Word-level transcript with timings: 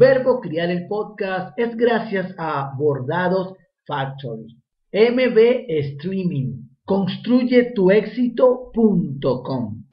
Verbo 0.00 0.40
Criar 0.40 0.70
el 0.70 0.88
Podcast 0.88 1.52
es 1.58 1.76
gracias 1.76 2.34
a 2.38 2.72
Bordados 2.74 3.52
Factory. 3.86 4.46
MB 4.94 5.66
Streaming. 5.68 6.70
Construye 6.86 7.74
tu 7.74 7.90
éxito.com. 7.90 9.84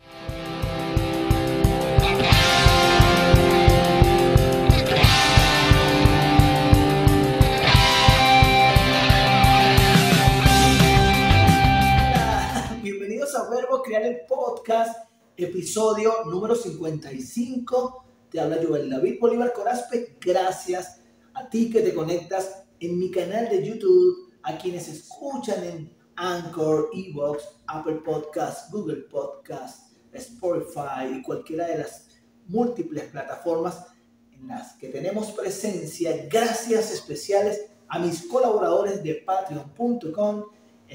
Bienvenidos 12.81 13.35
a 13.35 13.49
Verbo 13.49 13.83
Crear 13.83 14.03
el 14.03 14.19
Podcast, 14.25 14.97
episodio 15.35 16.13
número 16.31 16.55
55 16.55 18.06
te 18.37 18.41
habla 18.43 18.59
Joel 18.63 18.87
David 18.87 19.17
Bolívar 19.19 19.51
Corazpe. 19.51 20.15
Gracias 20.21 21.01
a 21.33 21.49
ti 21.49 21.71
que 21.71 21.81
te 21.81 21.95
conectas 21.95 22.65
en 22.79 22.99
mi 22.99 23.09
canal 23.09 23.49
de 23.49 23.65
YouTube, 23.65 24.31
a 24.43 24.59
quienes 24.59 24.87
escuchan 24.87 25.63
en 25.63 25.97
Anchor, 26.17 26.91
Evox, 26.93 27.43
Apple 27.65 28.01
Podcast, 28.05 28.71
Google 28.71 29.07
Podcast, 29.09 29.91
Spotify 30.11 31.15
y 31.17 31.23
cualquiera 31.23 31.65
de 31.65 31.79
las 31.79 32.09
múltiples 32.45 33.05
plataformas 33.05 33.87
en 34.31 34.49
las 34.49 34.73
que 34.73 34.89
tenemos 34.89 35.31
presencia. 35.31 36.27
Gracias 36.29 36.91
especiales 36.91 37.71
a 37.87 37.97
mis 37.97 38.21
colaboradores 38.27 39.01
de 39.01 39.15
patreon.com 39.15 40.43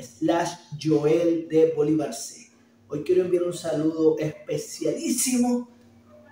slash 0.00 0.52
Joel 0.80 1.48
de 1.48 1.72
Bolívar 1.74 2.14
C. 2.14 2.52
Hoy 2.86 3.02
quiero 3.02 3.22
enviar 3.22 3.42
un 3.42 3.55
saludo 3.55 4.16
especialísimo 4.20 5.72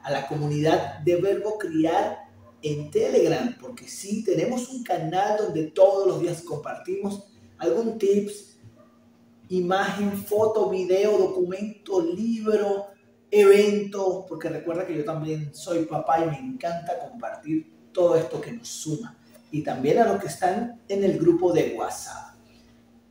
a 0.02 0.10
la 0.10 0.27
comunidad 0.27 0.98
de 1.00 1.16
Verbo 1.16 1.59
Criar 1.59 2.30
en 2.62 2.90
Telegram, 2.90 3.56
porque 3.60 3.88
sí, 3.88 4.24
tenemos 4.24 4.68
un 4.68 4.82
canal 4.82 5.38
donde 5.38 5.64
todos 5.68 6.06
los 6.06 6.20
días 6.20 6.42
compartimos 6.42 7.24
algún 7.59 7.98
tips, 7.98 8.59
imagen, 9.48 10.12
foto, 10.24 10.68
video, 10.70 11.18
documento, 11.18 12.01
libro, 12.01 12.87
evento, 13.30 14.26
porque 14.29 14.48
recuerda 14.48 14.87
que 14.87 14.96
yo 14.96 15.04
también 15.04 15.54
soy 15.54 15.84
papá 15.84 16.24
y 16.24 16.30
me 16.30 16.38
encanta 16.38 16.98
compartir 16.98 17.70
todo 17.92 18.16
esto 18.16 18.40
que 18.40 18.52
nos 18.52 18.68
suma. 18.68 19.16
Y 19.51 19.62
también 19.62 19.98
a 19.98 20.07
los 20.07 20.20
que 20.20 20.29
están 20.29 20.80
en 20.88 21.04
el 21.04 21.18
grupo 21.18 21.52
de 21.52 21.74
WhatsApp. 21.76 22.37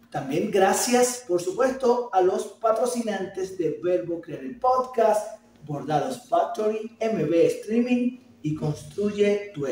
También 0.09 0.49
gracias, 0.49 1.25
por 1.27 1.41
supuesto, 1.41 2.09
a 2.13 2.21
los 2.21 2.47
patrocinantes 2.47 3.57
de 3.57 3.79
Verbo 3.83 4.21
Crear 4.21 4.43
el 4.43 4.57
Podcast, 4.57 5.39
Bordados 5.65 6.27
Factory, 6.27 6.97
MB 6.99 7.33
Streaming 7.33 8.19
y 8.41 8.55
construye 8.55 9.51
tu. 9.53 9.65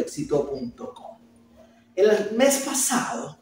El 1.95 2.37
mes 2.37 2.63
pasado 2.65 3.39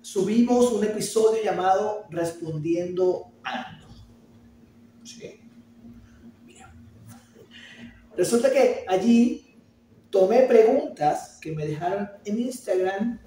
subimos 0.00 0.72
un 0.72 0.84
episodio 0.84 1.42
llamado 1.42 2.06
Respondiendo 2.10 3.32
Ando. 3.42 3.86
Resulta 8.16 8.50
que 8.50 8.86
allí 8.88 9.60
tomé 10.08 10.44
preguntas 10.44 11.38
que 11.40 11.52
me 11.52 11.66
dejaron 11.66 12.08
en 12.24 12.40
Instagram 12.40 13.20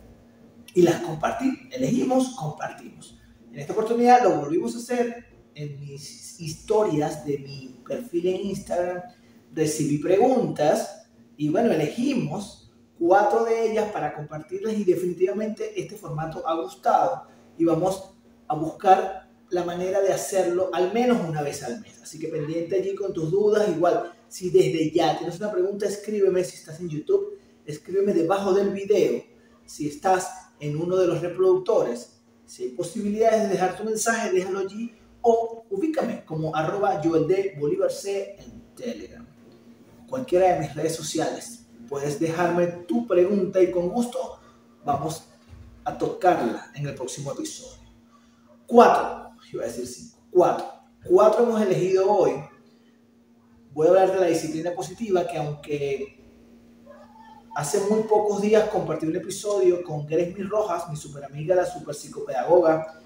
y 0.74 0.82
las 0.82 1.02
compartí. 1.02 1.70
Elegimos, 1.72 2.36
compartimos. 2.36 3.20
En 3.52 3.60
esta 3.60 3.74
oportunidad 3.74 4.24
lo 4.24 4.38
volvimos 4.38 4.76
a 4.76 4.80
hacer 4.80 5.29
en 5.60 5.80
mis 5.82 6.40
historias 6.40 7.26
de 7.26 7.38
mi 7.40 7.82
perfil 7.86 8.28
en 8.28 8.48
Instagram, 8.48 9.02
recibí 9.54 9.98
preguntas 9.98 11.10
y 11.36 11.50
bueno, 11.50 11.72
elegimos 11.72 12.72
cuatro 12.98 13.44
de 13.44 13.70
ellas 13.72 13.92
para 13.92 14.14
compartirlas 14.14 14.74
y 14.76 14.86
definitivamente 14.86 15.80
este 15.80 15.98
formato 15.98 16.48
ha 16.48 16.56
gustado 16.62 17.24
y 17.58 17.66
vamos 17.66 18.14
a 18.48 18.56
buscar 18.56 19.30
la 19.50 19.66
manera 19.66 20.00
de 20.02 20.14
hacerlo 20.14 20.70
al 20.74 20.94
menos 20.94 21.18
una 21.28 21.42
vez 21.42 21.64
al 21.64 21.82
mes. 21.82 22.02
Así 22.02 22.20
que 22.20 22.30
pendiente 22.30 22.78
allí 22.78 22.96
con 22.96 23.12
tus 23.12 23.30
dudas, 23.30 23.68
igual 23.68 24.14
si 24.30 24.50
desde 24.50 24.92
ya 24.92 25.18
tienes 25.18 25.40
una 25.40 25.52
pregunta, 25.52 25.88
escríbeme 25.88 26.44
si 26.44 26.56
estás 26.56 26.80
en 26.80 26.90
YouTube, 26.90 27.38
escríbeme 27.66 28.14
debajo 28.14 28.54
del 28.54 28.70
video. 28.70 29.24
Si 29.66 29.88
estás 29.88 30.52
en 30.60 30.80
uno 30.80 30.96
de 30.96 31.08
los 31.08 31.22
reproductores, 31.22 32.22
si 32.46 32.64
hay 32.64 32.70
posibilidades 32.70 33.44
de 33.44 33.50
dejar 33.50 33.78
tu 33.78 33.84
mensaje, 33.84 34.32
déjalo 34.32 34.60
allí 34.60 34.99
o 35.30 35.66
ubícame 35.70 36.26
como 36.26 36.56
arroba 36.56 37.02
en 37.02 38.76
Telegram. 38.76 39.28
Cualquiera 40.10 40.54
de 40.54 40.60
mis 40.60 40.76
redes 40.76 40.96
sociales. 40.96 41.68
Puedes 41.88 42.20
dejarme 42.20 42.68
tu 42.88 43.08
pregunta 43.08 43.62
y 43.62 43.72
con 43.72 43.90
gusto 43.90 44.40
vamos 44.84 45.26
a 45.84 45.98
tocarla 45.98 46.72
en 46.76 46.88
el 46.88 46.96
próximo 46.96 47.32
episodio. 47.32 47.80
Cuatro, 48.66 49.32
iba 49.52 49.64
a 49.64 49.68
decir 49.68 49.88
cinco, 49.88 50.18
cuatro. 50.32 50.66
Cuatro 51.04 51.44
hemos 51.44 51.62
elegido 51.62 52.12
hoy. 52.12 52.34
Voy 53.72 53.88
a 53.88 53.90
hablar 53.90 54.14
de 54.14 54.20
la 54.20 54.28
disciplina 54.28 54.72
positiva 54.72 55.26
que 55.28 55.38
aunque 55.38 56.24
hace 57.56 57.80
muy 57.90 58.04
pocos 58.04 58.42
días 58.42 58.70
compartí 58.70 59.06
un 59.06 59.16
episodio 59.16 59.84
con 59.84 60.06
Gresmy 60.06 60.44
Rojas, 60.44 60.90
mi 60.90 60.96
super 60.96 61.24
amiga, 61.26 61.56
la 61.56 61.66
super 61.66 61.96
psicopedagoga, 61.96 63.00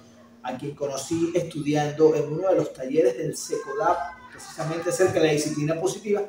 a 0.44 0.58
quien 0.58 0.76
conocí 0.76 1.32
estudiando 1.34 2.14
en 2.16 2.32
uno 2.32 2.50
de 2.50 2.56
los 2.56 2.74
talleres 2.74 3.18
del 3.18 3.36
SECODAP, 3.36 3.98
precisamente 4.32 4.90
acerca 4.90 5.14
de 5.14 5.28
la 5.28 5.32
disciplina 5.32 5.80
positiva. 5.80 6.22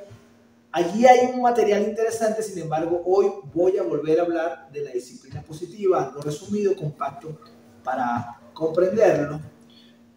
Allí 0.71 1.07
hay 1.07 1.31
un 1.33 1.43
material 1.43 1.83
interesante, 1.83 2.43
sin 2.43 2.63
embargo, 2.63 3.03
hoy 3.07 3.31
voy 3.53 3.77
a 3.79 3.83
volver 3.83 4.21
a 4.21 4.23
hablar 4.23 4.69
de 4.73 4.83
la 4.83 4.91
disciplina 4.91 5.43
positiva, 5.43 6.05
algo 6.05 6.21
resumido, 6.21 6.75
compacto, 6.75 7.39
para 7.83 8.41
comprenderlo. 8.53 9.41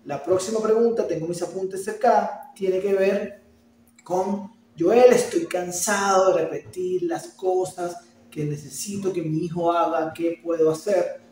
La 0.06 0.24
próxima 0.24 0.62
pregunta, 0.62 1.07
tengo 1.07 1.28
mis 1.28 1.41
apuntes 1.41 1.84
cerca, 1.84 2.52
tiene 2.56 2.80
que 2.80 2.94
ver 2.94 3.44
con, 4.03 4.52
Joel, 4.78 5.12
estoy 5.12 5.46
cansado 5.46 6.34
de 6.34 6.46
repetir 6.46 7.03
las 7.03 7.28
cosas 7.30 7.97
que 8.30 8.46
necesito 8.46 9.12
que 9.12 9.22
mi 9.22 9.46
hijo 9.46 9.72
haga, 9.72 10.13
¿qué 10.13 10.40
puedo 10.44 10.72
hacer? 10.72 11.26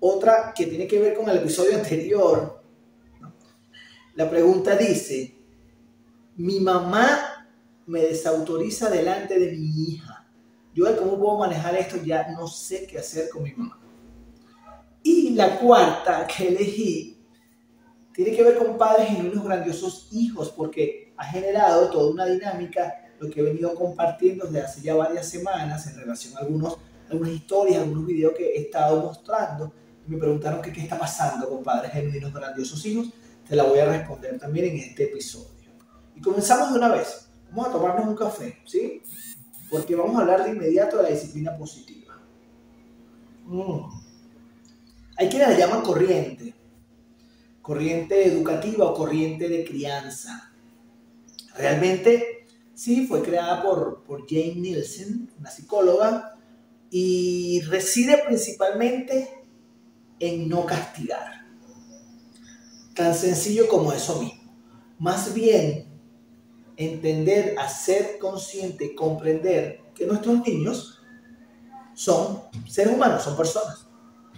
Otra 0.00 0.52
que 0.54 0.66
tiene 0.66 0.86
que 0.86 0.98
ver 0.98 1.14
con 1.14 1.28
el 1.28 1.38
episodio 1.38 1.76
anterior. 1.76 2.62
La 4.14 4.28
pregunta 4.28 4.76
dice, 4.76 5.36
mi 6.36 6.60
mamá 6.60 7.48
me 7.86 8.00
desautoriza 8.00 8.90
delante 8.90 9.38
de 9.38 9.52
mi 9.52 9.66
hija. 9.84 10.26
Yo, 10.74 10.84
¿cómo 10.98 11.18
puedo 11.18 11.38
manejar 11.38 11.74
esto? 11.76 11.96
Ya 12.04 12.28
no 12.28 12.46
sé 12.46 12.86
qué 12.86 12.98
hacer 12.98 13.30
con 13.30 13.42
mi 13.42 13.52
mamá. 13.52 13.80
Y 15.02 15.30
la 15.30 15.58
cuarta 15.58 16.26
que 16.26 16.48
elegí 16.48 17.24
tiene 18.12 18.36
que 18.36 18.42
ver 18.42 18.58
con 18.58 18.76
padres 18.76 19.08
y 19.10 19.20
unos 19.20 19.44
grandiosos 19.44 20.08
hijos, 20.12 20.50
porque 20.50 21.14
ha 21.16 21.24
generado 21.24 21.90
toda 21.90 22.10
una 22.10 22.26
dinámica, 22.26 23.12
lo 23.18 23.30
que 23.30 23.40
he 23.40 23.42
venido 23.42 23.74
compartiendo 23.74 24.46
desde 24.46 24.62
hace 24.62 24.80
ya 24.82 24.94
varias 24.94 25.28
semanas 25.28 25.86
en 25.86 25.96
relación 25.96 26.36
a 26.36 26.40
algunos, 26.40 26.76
algunas 27.10 27.32
historias, 27.32 27.82
algunos 27.82 28.06
videos 28.06 28.34
que 28.34 28.46
he 28.46 28.60
estado 28.62 29.02
mostrando 29.02 29.72
me 30.06 30.18
preguntaron 30.18 30.62
qué 30.62 30.70
está 30.80 30.98
pasando 30.98 31.48
con 31.48 31.62
padres 31.62 31.92
genuinos 31.92 32.32
grandiosos 32.32 32.84
hijos, 32.86 33.12
te 33.48 33.56
la 33.56 33.64
voy 33.64 33.78
a 33.78 33.86
responder 33.86 34.38
también 34.38 34.66
en 34.66 34.76
este 34.78 35.04
episodio. 35.04 35.70
Y 36.14 36.20
comenzamos 36.20 36.72
de 36.72 36.78
una 36.78 36.88
vez. 36.88 37.28
Vamos 37.50 37.68
a 37.68 37.72
tomarnos 37.72 38.08
un 38.08 38.16
café, 38.16 38.58
¿sí? 38.64 39.02
Porque 39.70 39.94
vamos 39.94 40.16
a 40.16 40.20
hablar 40.20 40.44
de 40.44 40.50
inmediato 40.50 40.96
de 40.96 41.02
la 41.04 41.08
disciplina 41.10 41.56
positiva. 41.56 42.20
Mm. 43.44 44.06
Hay 45.16 45.28
quienes 45.28 45.48
la 45.48 45.58
llaman 45.58 45.82
corriente, 45.82 46.54
corriente 47.62 48.26
educativa 48.26 48.84
o 48.84 48.94
corriente 48.94 49.48
de 49.48 49.64
crianza. 49.64 50.52
Realmente, 51.56 52.46
sí, 52.74 53.06
fue 53.06 53.22
creada 53.22 53.62
por, 53.62 54.02
por 54.02 54.28
Jane 54.28 54.56
Nielsen, 54.56 55.30
una 55.38 55.50
psicóloga, 55.50 56.36
y 56.90 57.60
reside 57.62 58.22
principalmente 58.26 59.45
en 60.20 60.48
no 60.48 60.64
castigar. 60.64 61.46
Tan 62.94 63.14
sencillo 63.14 63.68
como 63.68 63.92
eso 63.92 64.20
mismo. 64.20 64.52
Más 64.98 65.34
bien, 65.34 65.86
entender, 66.76 67.56
hacer 67.58 68.18
consciente, 68.18 68.94
comprender 68.94 69.80
que 69.94 70.06
nuestros 70.06 70.46
niños 70.46 71.02
son 71.94 72.42
seres 72.68 72.94
humanos, 72.94 73.22
son 73.22 73.36
personas, 73.36 73.86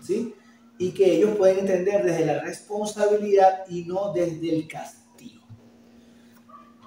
¿sí? 0.03 0.35
Y 0.79 0.93
que 0.93 1.17
ellos 1.17 1.37
pueden 1.37 1.61
entender 1.61 2.05
desde 2.05 2.25
la 2.25 2.41
responsabilidad 2.41 3.65
y 3.69 3.85
no 3.85 4.13
desde 4.13 4.55
el 4.55 4.69
castigo. 4.69 5.45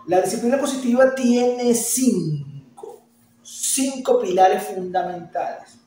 La 0.08 0.22
disciplina 0.22 0.58
positiva 0.60 1.14
tiene 1.14 1.74
cinco, 1.74 3.06
cinco 3.44 4.20
pilares 4.20 4.64
fundamentales. 4.64 5.80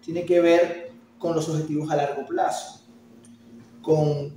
Tiene 0.00 0.24
que 0.24 0.40
ver 0.40 0.85
con 1.26 1.36
los 1.36 1.48
objetivos 1.48 1.90
a 1.90 1.96
largo 1.96 2.24
plazo, 2.26 2.82
con 3.82 4.36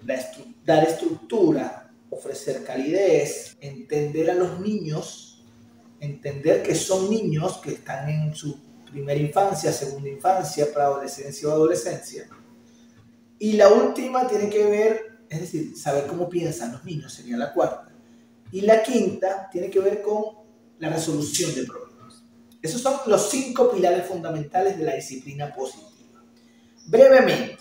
dar 0.65 0.83
estructura, 0.83 1.91
ofrecer 2.09 2.63
calidez, 2.63 3.57
entender 3.61 4.31
a 4.31 4.35
los 4.35 4.59
niños 4.59 5.29
entender 5.99 6.63
que 6.63 6.75
son 6.75 7.09
niños 7.09 7.57
que 7.57 7.73
están 7.73 8.09
en 8.09 8.35
su 8.35 8.57
primera 8.89 9.19
infancia, 9.19 9.71
segunda 9.71 10.09
infancia, 10.09 10.71
preadolescencia 10.73 11.47
o 11.47 11.51
adolescencia. 11.51 12.27
Y 13.37 13.53
la 13.53 13.69
última 13.69 14.27
tiene 14.27 14.49
que 14.49 14.65
ver, 14.65 15.19
es 15.29 15.41
decir, 15.41 15.77
saber 15.77 16.07
cómo 16.07 16.27
piensan 16.29 16.71
los 16.71 16.83
niños, 16.83 17.13
sería 17.13 17.37
la 17.37 17.53
cuarta. 17.53 17.91
Y 18.51 18.61
la 18.61 18.81
quinta 18.81 19.47
tiene 19.51 19.69
que 19.69 19.79
ver 19.79 20.01
con 20.01 20.39
la 20.79 20.89
resolución 20.89 21.53
de 21.53 21.63
problemas. 21.63 22.23
Esos 22.61 22.81
son 22.81 22.95
los 23.05 23.29
cinco 23.29 23.71
pilares 23.71 24.05
fundamentales 24.07 24.77
de 24.77 24.85
la 24.85 24.95
disciplina 24.95 25.53
positiva. 25.53 25.88
Brevemente, 26.89 27.59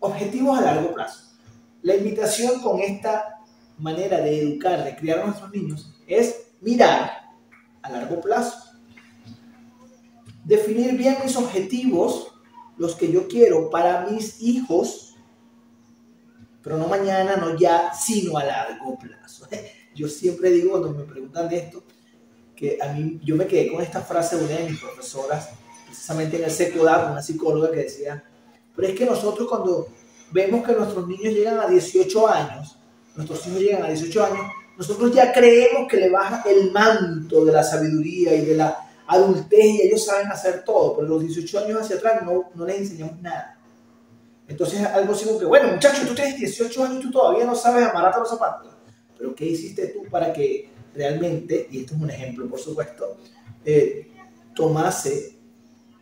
objetivos 0.00 0.58
a 0.58 0.62
largo 0.62 0.92
plazo. 0.92 1.32
La 1.82 1.94
invitación 1.94 2.60
con 2.60 2.80
esta 2.80 3.40
manera 3.78 4.20
de 4.20 4.40
educar, 4.40 4.82
de 4.82 4.96
criar 4.96 5.20
a 5.20 5.26
nuestros 5.26 5.52
niños, 5.52 5.94
es 6.08 6.48
mirar 6.60 7.08
a 7.82 7.90
largo 7.90 8.20
plazo. 8.20 8.58
Definir 10.44 10.96
bien 10.96 11.18
mis 11.22 11.36
objetivos, 11.36 12.34
los 12.76 12.96
que 12.96 13.12
yo 13.12 13.28
quiero 13.28 13.70
para 13.70 14.06
mis 14.06 14.42
hijos, 14.42 15.14
pero 16.60 16.76
no 16.76 16.88
mañana, 16.88 17.36
no 17.36 17.56
ya, 17.56 17.94
sino 17.94 18.38
a 18.38 18.44
largo 18.44 18.98
plazo. 18.98 19.46
Yo 19.94 20.08
siempre 20.08 20.50
digo 20.50 20.70
cuando 20.70 20.90
me 20.90 21.04
preguntan 21.04 21.48
de 21.48 21.58
esto, 21.58 21.84
que 22.56 22.78
a 22.82 22.92
mí 22.92 23.20
yo 23.22 23.36
me 23.36 23.46
quedé 23.46 23.70
con 23.70 23.80
esta 23.80 24.00
frase 24.00 24.36
de 24.36 24.44
una 24.44 24.56
de 24.56 24.70
mis 24.70 24.80
profesoras, 24.80 25.50
precisamente 25.86 26.36
en 26.36 26.44
el 26.44 26.50
secundario, 26.50 27.12
una 27.12 27.22
psicóloga 27.22 27.70
que 27.70 27.84
decía, 27.84 28.24
pero 28.74 28.88
es 28.88 28.94
que 28.94 29.06
nosotros 29.06 29.48
cuando 29.48 29.88
vemos 30.32 30.66
que 30.66 30.72
nuestros 30.72 31.06
niños 31.06 31.32
llegan 31.32 31.60
a 31.60 31.66
18 31.68 32.28
años, 32.28 32.76
nuestros 33.14 33.46
hijos 33.46 33.60
llegan 33.60 33.82
a 33.84 33.88
18 33.88 34.24
años, 34.24 34.46
nosotros 34.76 35.14
ya 35.14 35.32
creemos 35.32 35.88
que 35.88 35.96
le 35.96 36.10
baja 36.10 36.42
el 36.48 36.72
manto 36.72 37.44
de 37.44 37.52
la 37.52 37.62
sabiduría 37.62 38.34
y 38.34 38.44
de 38.44 38.56
la 38.56 38.76
adultez 39.06 39.64
y 39.64 39.82
ellos 39.82 40.04
saben 40.04 40.26
hacer 40.28 40.64
todo, 40.64 40.96
pero 40.96 41.08
los 41.08 41.22
18 41.22 41.58
años 41.60 41.80
hacia 41.80 41.96
atrás 41.96 42.22
no, 42.24 42.50
no 42.54 42.66
les 42.66 42.78
enseñamos 42.78 43.20
nada. 43.20 43.58
Entonces 44.48 44.80
algo 44.84 45.14
así 45.14 45.24
como 45.24 45.38
que, 45.38 45.44
bueno 45.44 45.68
muchachos, 45.68 46.06
tú 46.06 46.14
tienes 46.14 46.36
18 46.36 46.84
años 46.84 46.98
y 46.98 47.02
tú 47.02 47.10
todavía 47.10 47.44
no 47.44 47.54
sabes 47.54 47.86
amarrarte 47.86 48.20
los 48.20 48.28
zapatos, 48.28 48.72
pero 49.16 49.34
¿qué 49.34 49.46
hiciste 49.46 49.88
tú 49.88 50.04
para 50.10 50.32
que 50.32 50.68
realmente, 50.94 51.68
y 51.70 51.80
esto 51.80 51.94
es 51.94 52.00
un 52.00 52.10
ejemplo 52.10 52.48
por 52.48 52.58
supuesto, 52.58 53.16
eh, 53.64 54.08
tomase 54.54 55.38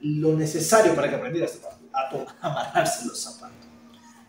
lo 0.01 0.35
necesario 0.35 0.95
para 0.95 1.09
que 1.09 1.17
aprendiera 1.17 1.47
a, 1.47 1.82
a 1.93 2.11
amarrarse 2.41 3.07
los 3.07 3.21
zapatos? 3.21 3.69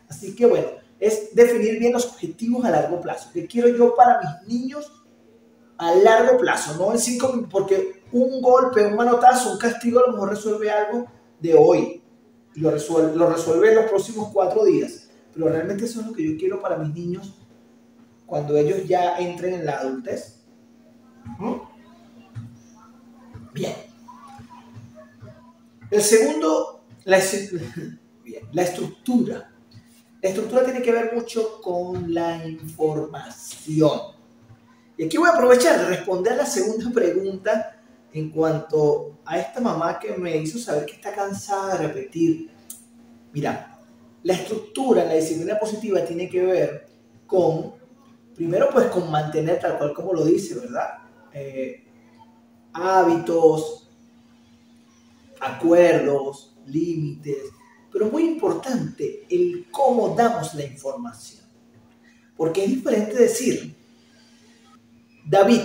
Así 0.10 0.36
que 0.36 0.46
bueno, 0.46 0.68
es 1.00 1.34
definir 1.36 1.80
bien 1.80 1.94
los 1.94 2.06
objetivos 2.06 2.64
a 2.66 2.70
largo 2.70 3.02
plazo. 3.02 3.30
¿Qué 3.34 3.46
quiero 3.46 3.68
yo 3.70 3.96
para 3.96 4.22
mis 4.22 4.48
niños 4.48 4.92
a 5.78 5.94
largo 5.96 6.38
plazo? 6.38 6.76
No 6.78 6.92
en 6.94 7.00
cinco 7.00 7.30
minutos, 7.30 7.52
porque 7.52 8.04
un 8.12 8.42
golpe, 8.42 8.86
un 8.86 8.96
manotazo, 8.96 9.52
un 9.52 9.58
castigo 9.58 10.00
a 10.00 10.08
lo 10.08 10.14
mejor 10.14 10.30
resuelve 10.30 10.72
algo 10.72 11.08
de 11.40 11.56
hoy. 11.56 12.04
Lo 12.56 12.72
resuelve, 12.72 13.16
lo 13.16 13.30
resuelve 13.30 13.70
en 13.70 13.76
los 13.76 13.86
próximos 13.86 14.30
cuatro 14.32 14.64
días. 14.64 15.10
Pero 15.34 15.50
realmente 15.50 15.86
eso 15.86 16.02
es 16.02 16.08
lo 16.08 16.14
que 16.14 16.32
yo 16.32 16.38
quiero 16.38 16.62
para 16.62 16.78
mis 16.78 16.94
niños 16.94 17.34
cuando 18.26 18.56
ellos 18.56 18.88
ya 18.88 19.18
entren 19.18 19.56
en 19.56 19.66
la 19.66 19.80
adultez. 19.80 20.42
¿Mm? 21.40 21.54
Bien. 23.54 23.74
El 25.92 26.02
segundo, 26.02 26.83
la, 27.06 27.18
estructura 27.18 29.54
la 30.24 30.30
estructura 30.30 30.64
tiene 30.64 30.82
que 30.82 30.94
ver 30.94 31.14
mucho 31.14 31.60
con 31.62 32.14
la 32.14 32.48
información. 32.48 34.00
Y 34.98 35.04
aquí 35.04 35.18
voy 35.18 35.28
a 35.28 35.34
aprovechar 35.34 35.78
de 35.80 35.88
responder 35.88 36.38
la 36.38 36.46
segunda 36.46 36.90
pregunta 36.92 37.82
en 38.14 38.30
cuanto 38.30 39.20
a 39.26 39.38
esta 39.38 39.60
mamá 39.60 40.00
que 40.00 40.16
me 40.16 40.38
hizo 40.38 40.58
saber 40.58 40.86
que 40.86 40.94
está 40.94 41.14
cansada 41.14 41.78
de 41.78 41.88
repetir. 41.88 42.50
Mira, 43.34 43.78
la 44.24 44.34
estructura, 44.34 45.04
la 45.04 45.16
disciplina 45.16 45.60
positiva 45.60 46.06
tiene 46.06 46.30
que 46.30 46.46
ver 46.46 46.88
con, 47.28 47.74
primero 48.34 48.70
pues 48.72 48.86
con 48.86 49.12
mantener 49.12 49.60
tal 49.60 49.78
cual 49.78 49.94
como 49.94 50.14
lo 50.14 50.24
dice, 50.24 50.56
¿verdad? 50.56 51.00
Eh, 51.34 51.84
hábitos, 52.72 53.90
acuerdos, 55.42 56.53
límites, 56.68 57.44
pero 57.92 58.10
muy 58.10 58.24
importante 58.24 59.26
el 59.30 59.68
cómo 59.72 60.16
damos 60.16 60.54
la 60.56 60.66
información. 60.66 61.44
Porque 62.36 62.64
es 62.64 62.70
diferente 62.70 63.16
decir, 63.16 63.76
David, 65.26 65.62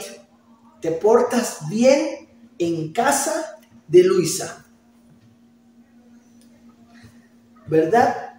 te 0.80 0.92
portas 0.92 1.68
bien 1.68 2.28
en 2.58 2.92
casa 2.92 3.58
de 3.86 4.02
Luisa. 4.04 4.64
¿Verdad? 7.66 8.34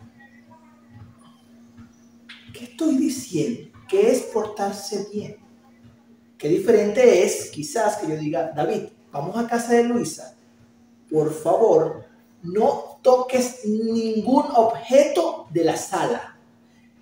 ¿Qué 2.53 2.65
estoy 2.65 2.97
diciendo? 2.97 3.77
¿Qué 3.87 4.11
es 4.11 4.21
portarse 4.21 5.07
bien? 5.11 5.37
Qué 6.37 6.47
diferente 6.47 7.23
es 7.23 7.49
quizás 7.51 7.97
que 7.97 8.07
yo 8.07 8.15
diga, 8.15 8.51
David, 8.55 8.83
vamos 9.11 9.35
a 9.37 9.47
casa 9.47 9.73
de 9.73 9.83
Luisa. 9.83 10.35
Por 11.09 11.33
favor, 11.33 12.05
no 12.43 12.99
toques 13.01 13.65
ningún 13.65 14.45
objeto 14.55 15.47
de 15.51 15.63
la 15.63 15.77
sala, 15.77 16.37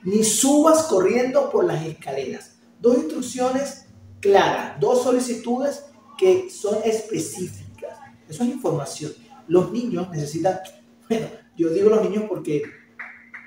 ni 0.04 0.24
subas 0.24 0.84
corriendo 0.84 1.50
por 1.50 1.66
las 1.66 1.86
escaleras. 1.86 2.58
Dos 2.80 2.98
instrucciones 2.98 3.86
claras, 4.20 4.80
dos 4.80 5.04
solicitudes 5.04 5.86
que 6.18 6.50
son 6.50 6.78
específicas. 6.84 7.98
Eso 8.28 8.44
es 8.44 8.50
información. 8.50 9.12
Los 9.48 9.72
niños 9.72 10.10
necesitan, 10.10 10.60
bueno, 11.08 11.28
yo 11.56 11.70
digo 11.70 11.90
los 11.90 12.04
niños 12.04 12.26
porque 12.28 12.64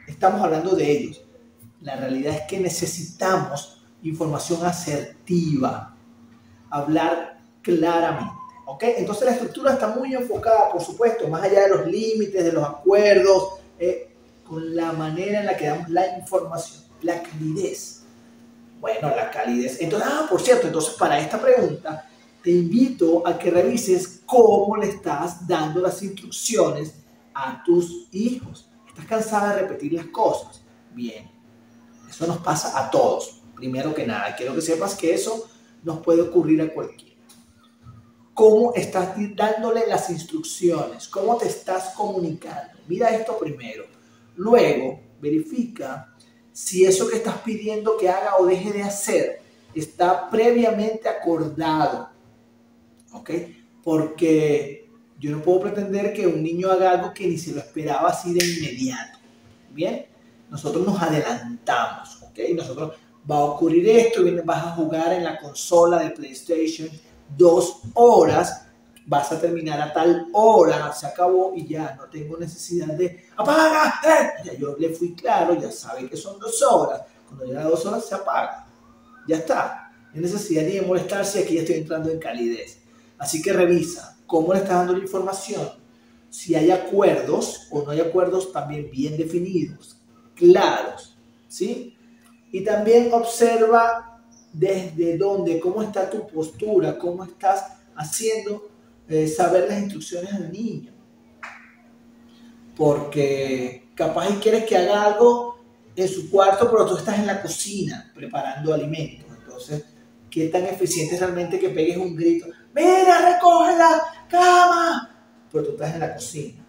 estamos 0.07 0.41
hablando 0.41 0.75
de 0.75 0.91
ellos. 0.91 1.25
La 1.81 1.97
realidad 1.97 2.35
es 2.35 2.43
que 2.43 2.61
necesitamos 2.61 3.83
información 4.03 4.65
asertiva, 4.65 5.97
hablar 6.71 7.41
claramente. 7.63 8.40
Entonces 8.81 9.25
la 9.25 9.33
estructura 9.33 9.73
está 9.73 9.89
muy 9.89 10.15
enfocada, 10.15 10.71
por 10.71 10.83
supuesto, 10.83 11.29
más 11.29 11.43
allá 11.43 11.63
de 11.63 11.69
los 11.71 11.87
límites, 11.87 12.45
de 12.45 12.53
los 12.53 12.65
acuerdos, 12.65 13.55
eh, 13.79 14.11
con 14.47 14.75
la 14.75 14.93
manera 14.93 15.41
en 15.41 15.47
la 15.47 15.57
que 15.57 15.67
damos 15.67 15.89
la 15.89 16.19
información, 16.19 16.83
la 17.03 17.23
calidez. 17.23 18.03
Bueno, 18.81 19.09
la 19.09 19.31
calidez. 19.31 19.81
Entonces, 19.81 20.09
ah, 20.11 20.27
por 20.29 20.41
cierto, 20.41 20.67
entonces 20.67 20.95
para 20.95 21.19
esta 21.19 21.41
pregunta, 21.41 22.09
te 22.43 22.51
invito 22.51 23.27
a 23.27 23.39
que 23.39 23.51
revises 23.51 24.23
cómo 24.25 24.77
le 24.77 24.89
estás 24.89 25.47
dando 25.47 25.81
las 25.81 26.03
instrucciones 26.03 26.95
a 27.35 27.63
tus 27.65 28.09
hijos. 28.13 28.69
¿Estás 28.89 29.07
cansada 29.07 29.55
de 29.55 29.63
repetir 29.63 29.93
las 29.93 30.07
cosas? 30.07 30.63
Bien, 30.95 31.31
eso 32.09 32.27
nos 32.27 32.39
pasa 32.39 32.79
a 32.79 32.91
todos. 32.91 33.43
Primero 33.55 33.95
que 33.95 34.07
nada, 34.07 34.35
quiero 34.35 34.55
que 34.55 34.63
sepas 34.63 34.95
que 34.95 35.13
eso 35.13 35.49
nos 35.83 36.01
puede 36.01 36.23
ocurrir 36.23 36.63
a 36.63 36.73
cualquiera 36.73 37.10
cómo 38.35 38.73
estás 38.75 39.15
dándole 39.35 39.87
las 39.87 40.11
instrucciones, 40.11 41.09
cómo 41.09 41.37
te 41.37 41.49
estás 41.49 41.95
comunicando. 41.95 42.73
Mira 42.89 43.11
esto 43.11 43.39
primero. 43.39 43.85
Luego, 44.37 45.01
verifica 45.21 46.15
si 46.53 46.85
eso 46.85 47.09
que 47.09 47.17
estás 47.17 47.39
pidiendo 47.39 47.97
que 47.97 48.09
haga 48.09 48.37
o 48.39 48.47
deje 48.47 48.73
de 48.73 48.83
hacer 48.83 49.41
está 49.75 50.29
previamente 50.31 51.09
acordado. 51.09 52.11
¿Ok? 53.13 53.31
Porque 53.83 54.89
yo 55.19 55.31
no 55.31 55.43
puedo 55.43 55.61
pretender 55.61 56.13
que 56.13 56.27
un 56.27 56.43
niño 56.43 56.71
haga 56.71 56.93
algo 56.93 57.13
que 57.13 57.27
ni 57.27 57.39
se 57.39 57.53
lo 57.53 57.59
esperaba 57.59 58.09
así 58.09 58.33
de 58.33 58.45
inmediato. 58.45 59.19
Bien, 59.71 60.07
nosotros 60.49 60.87
nos 60.87 61.01
adelantamos. 61.01 62.23
¿Ok? 62.23 62.39
Nosotros 62.55 62.95
va 63.31 63.37
a 63.37 63.45
ocurrir 63.45 63.89
esto, 63.89 64.23
vas 64.45 64.67
a 64.67 64.71
jugar 64.73 65.13
en 65.13 65.25
la 65.25 65.39
consola 65.39 65.99
de 65.99 66.11
PlayStation 66.11 66.89
dos 67.37 67.81
horas, 67.95 68.67
vas 69.07 69.33
a 69.33 69.41
terminar 69.41 69.81
a 69.81 69.93
tal 69.93 70.29
hora, 70.33 70.93
se 70.93 71.07
acabó 71.07 71.53
y 71.55 71.67
ya 71.67 71.97
no 71.97 72.05
tengo 72.05 72.37
necesidad 72.37 72.89
de 72.89 73.27
apaga. 73.37 74.01
Eh". 74.05 74.57
Yo 74.59 74.77
le 74.79 74.91
fui 74.91 75.15
claro, 75.15 75.55
ya 75.55 75.71
sabe 75.71 76.09
que 76.09 76.17
son 76.17 76.39
dos 76.39 76.63
horas. 76.63 77.03
Cuando 77.27 77.45
llega 77.45 77.63
a 77.63 77.65
dos 77.65 77.85
horas 77.87 78.05
se 78.05 78.15
apaga. 78.15 78.67
Ya 79.27 79.37
está. 79.37 79.93
No 80.13 80.21
necesidad 80.21 80.63
ni 80.63 80.73
de 80.73 80.83
molestarse, 80.83 81.41
aquí 81.41 81.55
ya 81.55 81.61
estoy 81.61 81.77
entrando 81.77 82.11
en 82.11 82.19
calidez. 82.19 82.79
Así 83.19 83.41
que 83.43 83.53
revisa 83.53 84.17
cómo 84.27 84.53
le 84.53 84.61
está 84.61 84.77
dando 84.77 84.95
la 84.95 85.01
información. 85.01 85.69
Si 86.31 86.55
hay 86.55 86.71
acuerdos 86.71 87.67
o 87.71 87.83
no 87.83 87.91
hay 87.91 88.01
acuerdos 88.01 88.53
también 88.53 88.91
bien 88.91 89.17
definidos, 89.17 89.97
claros, 90.35 91.17
¿sí? 91.49 91.97
Y 92.53 92.65
también 92.65 93.13
observa 93.13 94.10
desde 94.53 95.17
dónde, 95.17 95.61
cómo 95.61 95.83
está 95.83 96.11
tu 96.11 96.27
postura, 96.27 96.99
cómo 96.99 97.25
estás 97.25 97.79
haciendo 97.95 98.71
eh, 99.09 99.27
saber 99.27 99.69
las 99.69 99.81
instrucciones 99.81 100.33
al 100.33 100.51
niño. 100.51 100.93
Porque 102.77 103.91
capaz 103.95 104.31
y 104.31 104.35
quieres 104.35 104.65
que 104.65 104.77
haga 104.77 105.05
algo 105.05 105.59
en 105.95 106.09
su 106.09 106.31
cuarto, 106.31 106.71
pero 106.71 106.87
tú 106.87 106.97
estás 106.97 107.19
en 107.19 107.27
la 107.27 107.43
cocina 107.43 108.11
preparando 108.15 108.73
alimentos. 108.73 109.27
Entonces, 109.39 109.85
¿qué 110.31 110.49
tan 110.49 110.65
eficiente 110.65 111.15
es 111.15 111.21
realmente 111.21 111.59
que 111.59 111.69
pegues 111.71 111.97
un 111.97 112.17
grito? 112.17 112.47
mira, 112.73 113.35
recoge 113.35 113.77
la 113.77 114.01
cama, 114.29 115.11
pero 115.51 115.65
tú 115.65 115.71
estás 115.73 115.95
en 115.95 116.01
la 116.01 116.15
cocina. 116.15 116.67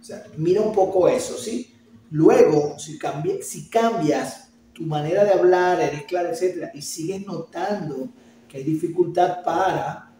O 0.00 0.04
sea, 0.04 0.24
mira 0.36 0.60
un 0.60 0.72
poco 0.72 1.08
eso, 1.08 1.36
¿sí? 1.38 1.72
Luego, 2.10 2.78
si, 2.78 2.98
si 3.42 3.68
cambias 3.68 4.49
tu 4.72 4.84
manera 4.84 5.24
de 5.24 5.32
hablar, 5.32 5.80
eres 5.80 6.04
claro, 6.04 6.30
etcétera, 6.30 6.70
y 6.74 6.82
sigues 6.82 7.26
notando 7.26 8.08
que 8.48 8.58
hay 8.58 8.64
dificultad 8.64 9.42
para 9.42 10.12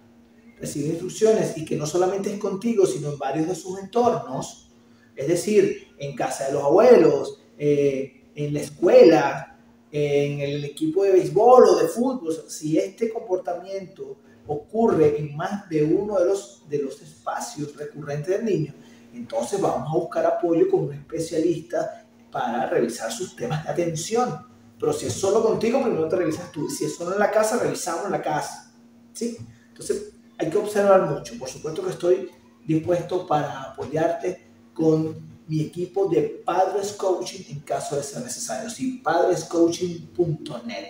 recibir 0.58 0.90
instrucciones 0.90 1.56
y 1.56 1.64
que 1.64 1.76
no 1.76 1.86
solamente 1.86 2.32
es 2.32 2.38
contigo, 2.38 2.86
sino 2.86 3.10
en 3.12 3.18
varios 3.18 3.48
de 3.48 3.54
sus 3.54 3.78
entornos, 3.78 4.70
es 5.16 5.28
decir, 5.28 5.88
en 5.98 6.14
casa 6.14 6.46
de 6.46 6.52
los 6.52 6.62
abuelos, 6.62 7.42
eh, 7.58 8.24
en 8.34 8.54
la 8.54 8.60
escuela, 8.60 9.58
en 9.90 10.40
el 10.40 10.64
equipo 10.64 11.02
de 11.02 11.12
béisbol 11.12 11.64
o 11.64 11.76
de 11.76 11.88
fútbol, 11.88 12.32
si 12.48 12.78
este 12.78 13.10
comportamiento 13.10 14.18
ocurre 14.46 15.18
en 15.18 15.36
más 15.36 15.68
de 15.68 15.82
uno 15.82 16.18
de 16.18 16.26
los, 16.26 16.68
de 16.68 16.78
los 16.78 17.00
espacios 17.02 17.76
recurrentes 17.76 18.28
del 18.28 18.44
niño, 18.44 18.74
entonces 19.12 19.60
vamos 19.60 19.88
a 19.90 19.98
buscar 19.98 20.26
apoyo 20.26 20.68
con 20.70 20.84
un 20.84 20.92
especialista 20.92 22.06
para 22.30 22.66
revisar 22.66 23.12
sus 23.12 23.36
temas 23.36 23.64
de 23.64 23.70
atención. 23.70 24.46
Pero 24.78 24.92
si 24.92 25.06
es 25.06 25.12
solo 25.12 25.42
contigo, 25.42 25.82
primero 25.82 26.08
te 26.08 26.16
revisas 26.16 26.50
tú. 26.50 26.68
Si 26.70 26.86
es 26.86 26.96
solo 26.96 27.12
en 27.12 27.18
la 27.18 27.30
casa, 27.30 27.58
revisamos 27.58 28.06
en 28.06 28.12
la 28.12 28.22
casa. 28.22 28.72
¿Sí? 29.12 29.36
Entonces 29.68 30.14
hay 30.38 30.48
que 30.48 30.56
observar 30.56 31.02
mucho. 31.02 31.38
Por 31.38 31.48
supuesto 31.48 31.84
que 31.84 31.90
estoy 31.90 32.30
dispuesto 32.66 33.26
para 33.26 33.62
apoyarte 33.62 34.46
con 34.72 35.30
mi 35.46 35.62
equipo 35.62 36.08
de 36.08 36.42
Padres 36.44 36.92
Coaching 36.92 37.42
en 37.50 37.60
caso 37.60 37.96
de 37.96 38.02
ser 38.02 38.22
necesario. 38.22 38.70
Sí, 38.70 39.00
padrescoaching.net. 39.04 40.88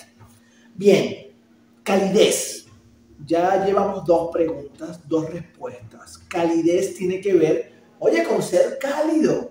Bien, 0.75 1.33
calidez. 1.83 2.67
Ya 3.27 3.65
llevamos 3.65 4.05
dos 4.05 4.31
preguntas, 4.33 5.01
dos 5.09 5.29
respuestas. 5.31 6.19
Calidez 6.29 6.95
tiene 6.95 7.21
que 7.21 7.35
ver, 7.35 7.73
oye, 7.99 8.23
con 8.25 8.43
ser 8.43 8.79
cálido. 8.79 9.51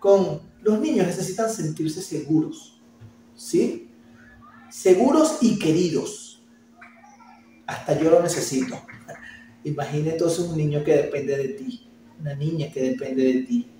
Con 0.00 0.40
los 0.64 0.80
niños 0.80 1.06
necesitan 1.06 1.50
sentirse 1.50 2.02
seguros. 2.02 2.80
¿Sí? 3.36 3.90
Seguros 4.70 5.38
y 5.40 5.58
queridos. 5.58 6.42
Hasta 7.66 7.98
yo 8.00 8.10
lo 8.10 8.22
necesito. 8.22 8.80
Imagina 9.64 10.12
entonces 10.12 10.40
un 10.40 10.56
niño 10.56 10.82
que 10.82 10.96
depende 10.96 11.36
de 11.36 11.48
ti, 11.48 11.88
una 12.18 12.34
niña 12.34 12.70
que 12.72 12.82
depende 12.82 13.22
de 13.24 13.42
ti, 13.42 13.70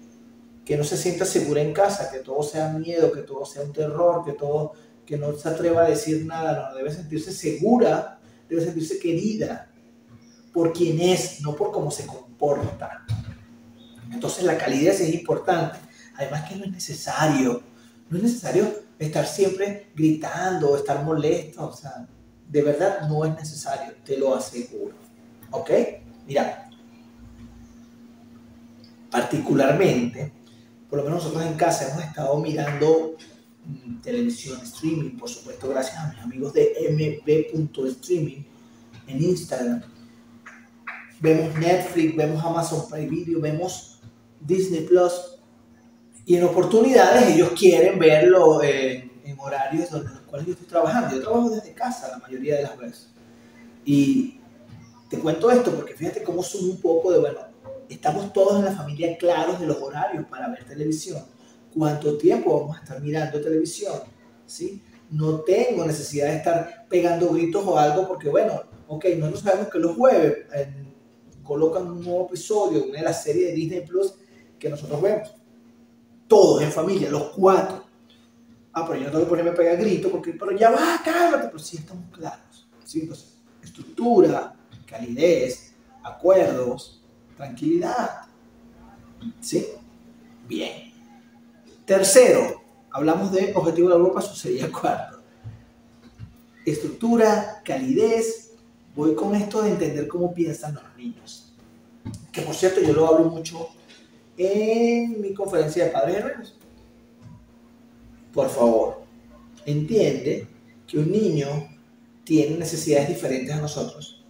que 0.64 0.76
no 0.76 0.84
se 0.84 0.96
sienta 0.96 1.24
segura 1.24 1.60
en 1.60 1.72
casa, 1.72 2.10
que 2.10 2.20
todo 2.20 2.42
sea 2.42 2.68
miedo, 2.70 3.12
que 3.12 3.22
todo 3.22 3.44
sea 3.44 3.62
un 3.62 3.72
terror, 3.72 4.24
que 4.24 4.32
todo, 4.32 4.72
que 5.04 5.18
no 5.18 5.36
se 5.36 5.48
atreva 5.48 5.84
a 5.84 5.90
decir 5.90 6.24
nada, 6.24 6.70
no, 6.70 6.76
debe 6.76 6.90
sentirse 6.90 7.32
segura, 7.32 8.18
debe 8.48 8.62
sentirse 8.62 8.98
querida 8.98 9.70
por 10.52 10.72
quien 10.72 11.00
es, 11.00 11.40
no 11.42 11.54
por 11.54 11.70
cómo 11.70 11.90
se 11.90 12.06
comporta. 12.06 13.04
Entonces 14.10 14.44
la 14.44 14.56
calidez 14.56 15.00
es 15.00 15.12
importante, 15.12 15.78
además 16.16 16.48
que 16.48 16.56
no 16.56 16.64
es 16.64 16.72
necesario, 16.72 17.62
no 18.08 18.16
es 18.16 18.22
necesario 18.22 18.72
estar 18.98 19.26
siempre 19.26 19.88
gritando 19.94 20.70
o 20.70 20.76
estar 20.76 21.04
molesto, 21.04 21.68
o 21.68 21.72
sea, 21.72 22.06
de 22.48 22.62
verdad 22.62 23.08
no 23.08 23.24
es 23.24 23.34
necesario, 23.34 23.94
te 24.04 24.16
lo 24.16 24.34
aseguro. 24.34 24.94
¿Ok? 25.50 25.70
Mira, 26.26 26.68
particularmente, 29.10 30.32
por 30.88 30.98
lo 30.98 31.04
menos 31.04 31.24
nosotros 31.24 31.46
en 31.46 31.54
casa 31.54 31.88
hemos 31.88 32.04
estado 32.04 32.36
mirando 32.38 33.16
mm, 33.64 34.00
televisión, 34.00 34.60
streaming, 34.62 35.16
por 35.16 35.28
supuesto, 35.28 35.68
gracias 35.68 35.96
a 35.98 36.08
mis 36.08 36.18
amigos 36.20 36.52
de 36.52 36.72
mb.streaming 36.90 38.44
en 39.06 39.22
Instagram. 39.22 39.82
Vemos 41.20 41.54
Netflix, 41.58 42.16
vemos 42.16 42.44
Amazon 42.44 42.88
Prime 42.90 43.08
Video, 43.08 43.40
vemos 43.40 44.00
Disney 44.40 44.82
Plus. 44.82 45.33
Y 46.26 46.36
en 46.36 46.44
oportunidades 46.44 47.34
ellos 47.34 47.52
quieren 47.56 47.98
verlo 47.98 48.62
en, 48.62 49.12
en 49.24 49.38
horarios 49.38 49.90
donde 49.90 50.10
los 50.10 50.20
cuales 50.20 50.46
yo 50.46 50.52
estoy 50.52 50.68
trabajando. 50.68 51.14
Yo 51.14 51.22
trabajo 51.22 51.50
desde 51.50 51.72
casa 51.72 52.08
la 52.08 52.18
mayoría 52.18 52.56
de 52.56 52.62
las 52.62 52.78
veces. 52.78 53.10
Y 53.84 54.40
te 55.08 55.18
cuento 55.18 55.50
esto 55.50 55.72
porque 55.74 55.94
fíjate 55.94 56.22
cómo 56.22 56.42
son 56.42 56.64
un 56.70 56.80
poco 56.80 57.12
de, 57.12 57.18
bueno, 57.18 57.40
estamos 57.88 58.32
todos 58.32 58.58
en 58.58 58.64
la 58.64 58.72
familia 58.72 59.16
claros 59.18 59.60
de 59.60 59.66
los 59.66 59.80
horarios 59.80 60.26
para 60.26 60.48
ver 60.48 60.64
televisión. 60.64 61.22
¿Cuánto 61.76 62.16
tiempo 62.16 62.60
vamos 62.60 62.76
a 62.76 62.80
estar 62.80 63.00
mirando 63.00 63.40
televisión? 63.40 63.94
¿Sí? 64.46 64.82
No 65.10 65.40
tengo 65.40 65.84
necesidad 65.84 66.28
de 66.28 66.36
estar 66.36 66.86
pegando 66.88 67.28
gritos 67.30 67.64
o 67.66 67.78
algo 67.78 68.06
porque, 68.08 68.28
bueno, 68.28 68.62
ok, 68.88 69.06
no 69.18 69.30
nos 69.30 69.40
sabemos 69.40 69.68
que 69.68 69.78
los 69.78 69.96
jueves 69.96 70.46
colocan 71.42 71.86
un 71.86 72.02
nuevo 72.02 72.26
episodio, 72.26 72.84
una 72.84 72.98
de 72.98 73.04
las 73.04 73.22
series 73.22 73.48
de 73.48 73.52
Disney 73.52 73.80
Plus 73.82 74.14
que 74.58 74.68
nosotros 74.68 75.02
vemos. 75.02 75.34
Todos 76.28 76.62
en 76.62 76.72
familia, 76.72 77.10
los 77.10 77.30
cuatro. 77.30 77.84
Ah, 78.72 78.84
pero 78.86 78.98
yo 78.98 79.06
no 79.06 79.10
tengo 79.12 79.24
que 79.24 79.30
ponerme 79.30 79.50
a 79.50 79.54
pegar 79.54 79.76
gritos 79.76 80.10
porque, 80.10 80.32
pero 80.32 80.52
ya 80.52 80.70
va, 80.70 81.00
cálmate, 81.04 81.46
pero 81.46 81.58
sí 81.58 81.76
estamos 81.76 82.04
claros. 82.10 82.68
Entonces, 82.92 83.38
estructura, 83.62 84.54
calidez, 84.86 85.74
acuerdos, 86.02 87.02
tranquilidad. 87.36 88.22
¿Sí? 89.40 89.66
Bien. 90.48 90.92
Tercero, 91.84 92.62
hablamos 92.90 93.32
de 93.32 93.52
objetivo 93.54 93.88
de 93.88 93.94
la 93.94 94.00
Europa, 94.00 94.20
eso 94.20 94.34
sería 94.34 94.70
cuarto. 94.70 95.20
Estructura, 96.64 97.62
calidez. 97.64 98.52
Voy 98.94 99.14
con 99.14 99.34
esto 99.34 99.62
de 99.62 99.70
entender 99.70 100.06
cómo 100.06 100.32
piensan 100.32 100.74
los 100.74 100.84
niños. 100.96 101.52
Que 102.32 102.42
por 102.42 102.54
cierto, 102.54 102.80
yo 102.80 102.92
lo 102.92 103.06
hablo 103.06 103.30
mucho 103.30 103.68
en 104.36 105.20
mi 105.20 105.32
conferencia 105.34 105.84
de 105.84 105.90
padres 105.90 106.16
herreros. 106.16 106.58
Por 108.32 108.50
favor, 108.50 109.02
entiende 109.64 110.48
que 110.86 110.98
un 110.98 111.10
niño 111.10 111.68
tiene 112.24 112.56
necesidades 112.56 113.08
diferentes 113.08 113.54
a 113.54 113.60
nosotros 113.60 114.24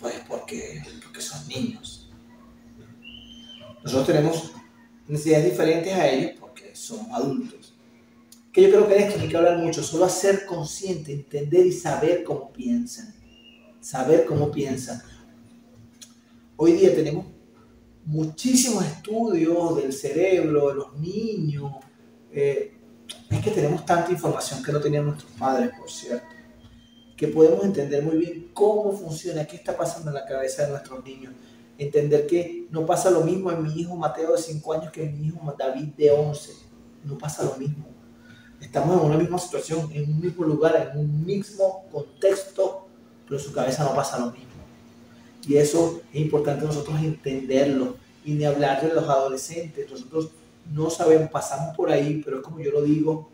pues 0.00 0.14
porque, 0.28 0.82
porque 1.02 1.20
son 1.20 1.46
niños. 1.48 2.10
Nosotros 3.82 4.06
tenemos 4.06 4.52
necesidades 5.06 5.50
diferentes 5.50 5.92
a 5.92 6.08
ellos 6.08 6.32
porque 6.38 6.74
somos 6.74 7.08
adultos. 7.12 7.74
Que 8.52 8.62
yo 8.62 8.70
creo 8.70 8.88
que 8.88 8.94
de 8.94 9.00
esto 9.00 9.20
hay 9.20 9.28
que 9.28 9.36
hablar 9.36 9.58
mucho, 9.58 9.82
solo 9.82 10.04
hacer 10.04 10.46
consciente, 10.46 11.12
entender 11.12 11.66
y 11.66 11.72
saber 11.72 12.24
cómo 12.24 12.52
piensan. 12.52 13.14
Saber 13.80 14.24
cómo 14.24 14.50
piensan. 14.50 15.02
Hoy 16.56 16.72
día 16.72 16.94
tenemos 16.94 17.26
muchísimos 18.06 18.84
estudios 18.84 19.76
del 19.76 19.92
cerebro, 19.92 20.68
de 20.68 20.74
los 20.74 20.98
niños. 20.98 21.72
Eh, 22.32 22.72
es 23.30 23.40
que 23.40 23.50
tenemos 23.50 23.84
tanta 23.84 24.10
información 24.10 24.62
que 24.62 24.72
no 24.72 24.80
tenían 24.80 25.04
nuestros 25.04 25.30
padres, 25.32 25.70
por 25.78 25.90
cierto 25.90 26.36
que 27.16 27.28
podemos 27.28 27.64
entender 27.64 28.02
muy 28.02 28.18
bien 28.18 28.50
cómo 28.52 28.92
funciona, 28.92 29.46
qué 29.46 29.56
está 29.56 29.76
pasando 29.76 30.10
en 30.10 30.14
la 30.14 30.26
cabeza 30.26 30.64
de 30.64 30.70
nuestros 30.70 31.02
niños. 31.04 31.32
Entender 31.78 32.26
que 32.26 32.66
no 32.70 32.84
pasa 32.84 33.10
lo 33.10 33.22
mismo 33.22 33.50
en 33.50 33.62
mi 33.62 33.72
hijo 33.72 33.96
Mateo 33.96 34.32
de 34.32 34.38
5 34.38 34.72
años 34.74 34.92
que 34.92 35.04
en 35.04 35.18
mi 35.18 35.28
hijo 35.28 35.54
David 35.58 35.94
de 35.96 36.10
11. 36.10 36.52
No 37.04 37.16
pasa 37.16 37.42
lo 37.44 37.56
mismo. 37.56 37.86
Estamos 38.60 38.98
en 38.98 39.06
una 39.06 39.18
misma 39.18 39.38
situación, 39.38 39.90
en 39.92 40.12
un 40.12 40.20
mismo 40.20 40.44
lugar, 40.44 40.90
en 40.92 40.98
un 40.98 41.24
mismo 41.24 41.86
contexto, 41.90 42.86
pero 43.26 43.38
su 43.38 43.52
cabeza 43.52 43.84
no 43.84 43.94
pasa 43.94 44.18
lo 44.18 44.32
mismo. 44.32 44.55
Y 45.46 45.56
eso 45.56 46.00
es 46.12 46.20
importante 46.20 46.64
nosotros 46.64 46.98
entenderlo. 47.00 47.96
Y 48.24 48.32
ni 48.32 48.44
hablar 48.44 48.82
de 48.82 48.92
los 48.92 49.08
adolescentes. 49.08 49.88
Nosotros 49.90 50.30
no 50.72 50.90
sabemos, 50.90 51.30
pasamos 51.30 51.76
por 51.76 51.90
ahí, 51.90 52.22
pero 52.24 52.38
es 52.38 52.42
como 52.42 52.60
yo 52.60 52.72
lo 52.72 52.82
digo 52.82 53.30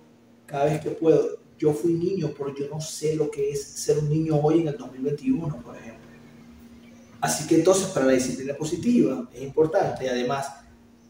cada 0.46 0.66
vez 0.66 0.80
que 0.80 0.90
puedo 0.90 1.42
yo 1.62 1.72
fui 1.72 1.92
niño, 1.92 2.34
pero 2.36 2.52
yo 2.54 2.68
no 2.68 2.80
sé 2.80 3.14
lo 3.14 3.30
que 3.30 3.52
es 3.52 3.62
ser 3.62 3.98
un 3.98 4.08
niño 4.08 4.36
hoy 4.42 4.62
en 4.62 4.68
el 4.68 4.76
2021, 4.76 5.62
por 5.62 5.76
ejemplo. 5.76 6.02
Así 7.20 7.46
que 7.46 7.54
entonces 7.54 7.86
para 7.86 8.06
la 8.06 8.12
disciplina 8.14 8.54
positiva 8.54 9.28
es 9.32 9.42
importante, 9.42 10.10
además 10.10 10.52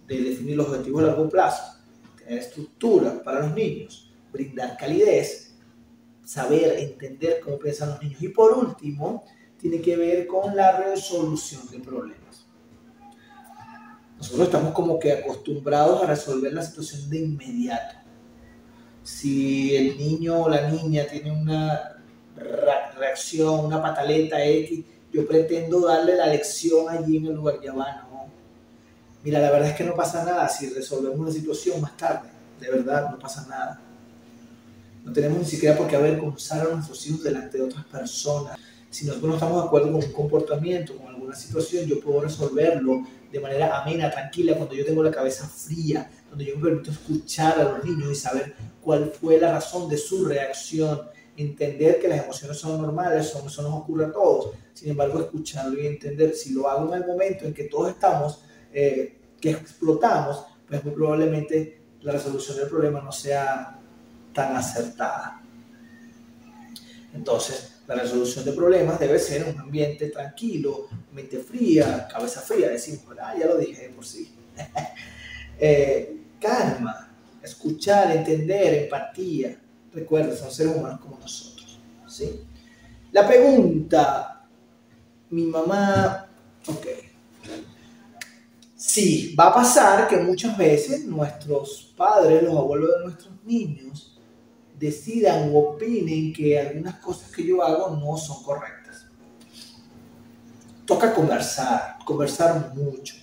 de 0.07 0.21
definir 0.21 0.57
los 0.57 0.69
objetivos 0.69 1.03
a 1.03 1.07
largo 1.07 1.27
plazo, 1.31 1.79
tener 2.19 2.39
estructura 2.39 3.23
para 3.23 3.47
los 3.47 3.55
niños, 3.55 4.13
brindar 4.31 4.77
calidez, 4.77 5.55
saber 6.23 6.79
entender 6.81 7.41
cómo 7.43 7.59
piensan 7.59 7.89
los 7.89 8.03
niños. 8.03 8.23
Y 8.23 8.29
por 8.29 8.53
último, 8.53 9.25
tiene 9.63 9.81
que 9.81 9.97
ver 9.97 10.27
con 10.27 10.55
la 10.55 10.73
resolución 10.79 11.63
de 11.71 11.79
problemas. 11.79 12.47
Nosotros 14.19 14.49
estamos 14.49 14.75
como 14.75 14.99
que 14.99 15.13
acostumbrados 15.13 16.03
a 16.03 16.07
resolver 16.07 16.53
la 16.53 16.63
situación 16.63 17.09
de 17.09 17.19
inmediato 17.21 18.03
si 19.03 19.75
el 19.75 19.99
niño 19.99 20.43
o 20.43 20.49
la 20.49 20.69
niña 20.69 21.07
tiene 21.07 21.33
una 21.33 21.97
reacción, 22.97 23.67
una 23.67 23.83
pataleta 23.83 24.45
X, 24.45 24.85
yo 25.13 25.27
pretendo 25.27 25.81
darle 25.81 26.17
la 26.17 26.27
lección 26.27 26.89
allí 26.89 27.19
en 27.19 27.27
el 27.27 27.35
lugar, 27.35 27.61
ya 27.63 27.75
va, 27.75 28.09
no. 28.11 28.27
Mira, 29.23 29.39
la 29.41 29.51
verdad 29.51 29.71
es 29.71 29.77
que 29.77 29.85
no 29.85 29.95
pasa 29.95 30.25
nada 30.25 30.49
si 30.49 30.71
resolvemos 30.71 31.27
la 31.27 31.33
situación 31.33 31.81
más 31.81 31.97
tarde, 31.97 32.29
de 32.61 32.71
verdad, 32.71 33.11
no 33.11 33.19
pasa 33.19 33.47
nada. 33.49 33.81
No 35.05 35.13
tenemos 35.13 35.39
ni 35.39 35.45
siquiera 35.45 35.77
por 35.77 35.89
qué 35.89 35.97
avergonzar 35.97 36.67
a 36.67 36.75
nuestros 36.75 37.05
hijos 37.07 37.25
delante 37.25 37.59
de 37.59 37.65
otras 37.65 37.85
personas. 37.87 38.57
Si 38.93 39.07
nosotros 39.07 39.31
no 39.31 39.35
estamos 39.37 39.63
de 39.63 39.67
acuerdo 39.69 39.87
con 39.91 40.05
un 40.05 40.13
comportamiento, 40.13 40.95
con 40.99 41.07
alguna 41.07 41.35
situación, 41.35 41.87
yo 41.87 41.99
puedo 41.99 42.21
resolverlo 42.21 43.03
de 43.33 43.41
manera 43.41 43.81
amena, 43.81 44.11
tranquila, 44.11 44.55
cuando 44.55 44.75
yo 44.75 44.85
tengo 44.85 45.03
la 45.03 45.11
cabeza 45.11 45.49
fría, 45.49 46.11
donde 46.29 46.45
yo 46.45 46.57
me 46.57 46.65
permito 46.65 46.91
escuchar 46.91 47.59
a 47.59 47.65
los 47.65 47.85
niños 47.85 48.13
y 48.13 48.15
saber 48.15 48.55
cuál 48.83 49.11
fue 49.11 49.41
la 49.41 49.53
razón 49.53 49.89
de 49.89 49.97
su 49.97 50.27
reacción, 50.27 51.09
entender 51.39 51.99
que 52.01 52.09
las 52.09 52.23
emociones 52.23 52.59
son 52.59 52.83
normales, 52.83 53.29
eso, 53.29 53.43
eso 53.47 53.63
nos 53.63 53.81
ocurre 53.81 54.05
a 54.05 54.13
todos, 54.13 54.51
sin 54.75 54.91
embargo 54.91 55.21
escucharlo 55.21 55.81
y 55.81 55.87
entender, 55.87 56.35
si 56.35 56.53
lo 56.53 56.69
hago 56.69 56.95
en 56.95 57.03
el 57.03 57.09
momento 57.09 57.47
en 57.47 57.55
que 57.55 57.65
todos 57.65 57.89
estamos, 57.89 58.45
eh, 58.75 59.19
que 59.41 59.53
explotamos, 59.53 60.45
pues 60.69 60.85
muy 60.85 60.93
probablemente 60.93 61.81
la 62.03 62.13
resolución 62.13 62.59
del 62.59 62.69
problema 62.69 63.01
no 63.01 63.11
sea 63.11 63.79
tan 64.35 64.55
acertada. 64.55 65.43
Entonces, 67.15 67.72
la 67.87 67.95
resolución 67.97 68.45
de 68.45 68.53
problemas 68.53 68.99
debe 69.01 69.19
ser 69.19 69.45
un 69.45 69.59
ambiente 69.61 70.09
tranquilo, 70.09 70.89
mente 71.13 71.39
fría, 71.39 72.07
cabeza 72.11 72.41
fría, 72.41 72.69
decimos, 72.69 73.03
ah, 73.21 73.35
ya 73.39 73.47
lo 73.47 73.59
dije 73.59 73.91
por 73.95 74.05
sí. 74.05 74.33
eh, 75.59 76.17
calma, 76.41 77.11
escuchar, 77.43 78.17
entender, 78.17 78.85
empatía. 78.85 79.59
Recuerda, 79.93 80.35
son 80.37 80.51
seres 80.51 80.77
humanos 80.77 81.01
como 81.01 81.19
nosotros. 81.19 81.79
¿sí? 82.07 82.41
La 83.11 83.27
pregunta, 83.27 84.47
mi 85.31 85.43
mamá, 85.43 86.29
ok. 86.67 86.87
Sí, 88.77 89.35
va 89.39 89.49
a 89.49 89.55
pasar 89.55 90.09
que 90.09 90.17
muchas 90.17 90.57
veces 90.57 91.05
nuestros 91.05 91.93
padres, 91.97 92.43
los 92.43 92.57
abuelos 92.57 92.91
de 92.91 93.05
nuestros 93.05 93.45
niños, 93.45 94.12
decidan 94.83 95.55
o 95.55 95.59
opinen 95.59 96.33
que 96.33 96.59
algunas 96.59 96.97
cosas 96.97 97.31
que 97.31 97.47
yo 97.47 97.63
hago 97.63 97.97
no 97.97 98.17
son 98.17 98.43
correctas. 98.43 99.07
Toca 100.85 101.15
conversar, 101.15 101.99
conversar 102.05 102.75
mucho, 102.75 103.15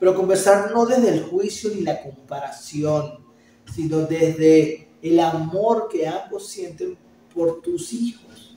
pero 0.00 0.14
conversar 0.14 0.72
no 0.72 0.86
desde 0.86 1.10
el 1.10 1.24
juicio 1.24 1.70
ni 1.74 1.82
la 1.82 2.02
comparación, 2.02 3.22
sino 3.74 3.98
desde 3.98 4.88
el 5.02 5.20
amor 5.20 5.88
que 5.90 6.08
ambos 6.08 6.48
sienten 6.48 6.96
por 7.34 7.60
tus 7.60 7.92
hijos. 7.92 8.56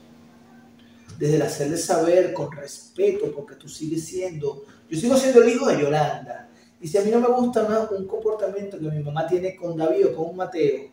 Desde 1.20 1.36
el 1.36 1.42
hacerles 1.42 1.84
saber 1.84 2.34
con 2.34 2.50
respeto, 2.50 3.30
porque 3.36 3.56
tú 3.56 3.68
sigues 3.68 4.06
siendo, 4.06 4.64
yo 4.90 4.98
sigo 4.98 5.18
siendo 5.18 5.44
el 5.44 5.50
hijo 5.50 5.68
de 5.68 5.82
Yolanda. 5.82 6.50
Y 6.80 6.88
si 6.88 6.98
a 6.98 7.02
mí 7.02 7.12
no 7.12 7.20
me 7.20 7.28
gusta 7.28 7.90
un 7.92 8.08
comportamiento 8.08 8.80
que 8.80 8.86
mi 8.86 9.04
mamá 9.04 9.28
tiene 9.28 9.54
con 9.54 9.76
David 9.76 10.08
o 10.08 10.16
con 10.16 10.36
Mateo, 10.36 10.90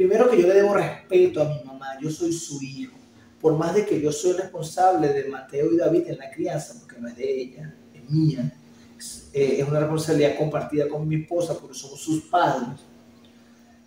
primero 0.00 0.30
que 0.30 0.40
yo 0.40 0.48
le 0.48 0.54
debo 0.54 0.72
respeto 0.72 1.42
a 1.42 1.44
mi 1.44 1.62
mamá, 1.62 1.98
yo 2.00 2.10
soy 2.10 2.32
su 2.32 2.58
hijo. 2.62 2.96
Por 3.38 3.54
más 3.58 3.74
de 3.74 3.84
que 3.84 4.00
yo 4.00 4.10
soy 4.10 4.32
responsable 4.32 5.08
de 5.08 5.28
Mateo 5.28 5.70
y 5.70 5.76
David 5.76 6.04
en 6.06 6.16
la 6.16 6.30
crianza, 6.30 6.74
porque 6.80 6.98
no 6.98 7.06
es 7.06 7.16
de 7.18 7.42
ella, 7.42 7.74
es 7.92 8.08
mía, 8.08 8.50
es, 8.98 9.28
eh, 9.34 9.62
una 9.62 9.80
responsabilidad 9.80 10.38
compartida 10.38 10.88
con 10.88 11.06
mi 11.06 11.16
esposa, 11.16 11.52
porque 11.60 11.76
somos 11.76 12.00
sus 12.00 12.22
padres. 12.22 12.80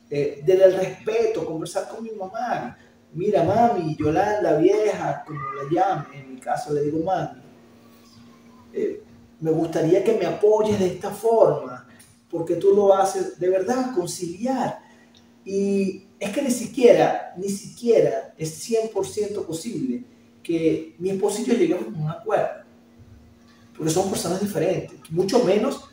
Eh, 0.08 0.44
desde 0.46 0.66
el 0.66 0.76
respeto, 0.76 1.48
conversar 1.48 1.90
con 1.90 2.04
mi 2.04 2.12
mamá. 2.12 2.78
Mira, 3.12 3.42
mami, 3.42 3.96
Yolanda, 3.96 4.56
vieja, 4.58 5.24
como 5.26 5.40
la 5.40 5.64
llame, 5.72 6.20
en 6.20 6.36
mi 6.36 6.40
caso 6.40 6.72
le 6.76 6.84
digo 6.84 7.00
mami. 7.00 7.42
Eh, 8.72 9.02
me 9.40 9.50
gustaría 9.50 10.04
que 10.04 10.16
me 10.16 10.28
apoyes 10.28 10.78
de 10.78 10.86
esta 10.86 11.10
forma, 11.10 11.88
porque 12.30 12.58
tú 12.58 12.76
lo 12.76 12.94
haces 12.94 13.40
de 13.40 13.50
verdad, 13.50 13.96
conciliar 13.96 14.83
y 15.46 16.04
es 16.20 16.32
que 16.32 16.42
ni 16.42 16.52
siquiera, 16.52 17.34
ni 17.38 17.50
siquiera 17.50 18.34
es 18.38 18.70
100% 18.70 19.46
posible 19.46 20.04
que 20.42 20.96
mi 21.00 21.10
esposo 21.10 21.42
y 21.42 21.46
yo 21.46 21.54
lleguemos 21.54 21.86
a 21.86 22.00
un 22.00 22.10
acuerdo. 22.10 22.64
Porque 23.76 23.92
son 23.92 24.10
personas 24.10 24.40
diferentes. 24.40 25.00
Mucho 25.10 25.44
menos 25.44 25.90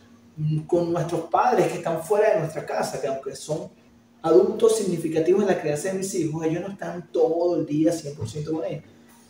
con 0.66 0.92
nuestros 0.92 1.22
padres 1.22 1.68
que 1.68 1.78
están 1.78 2.02
fuera 2.02 2.34
de 2.34 2.40
nuestra 2.40 2.64
casa, 2.64 3.00
que 3.00 3.06
aunque 3.06 3.34
son 3.34 3.70
adultos 4.22 4.76
significativos 4.76 5.42
en 5.42 5.48
la 5.48 5.60
crianza 5.60 5.90
de 5.90 5.98
mis 5.98 6.14
hijos, 6.14 6.44
ellos 6.44 6.62
no 6.62 6.68
están 6.68 7.10
todo 7.10 7.58
el 7.58 7.66
día 7.66 7.92
100% 7.92 8.50
con 8.50 8.64
ellos. 8.64 8.84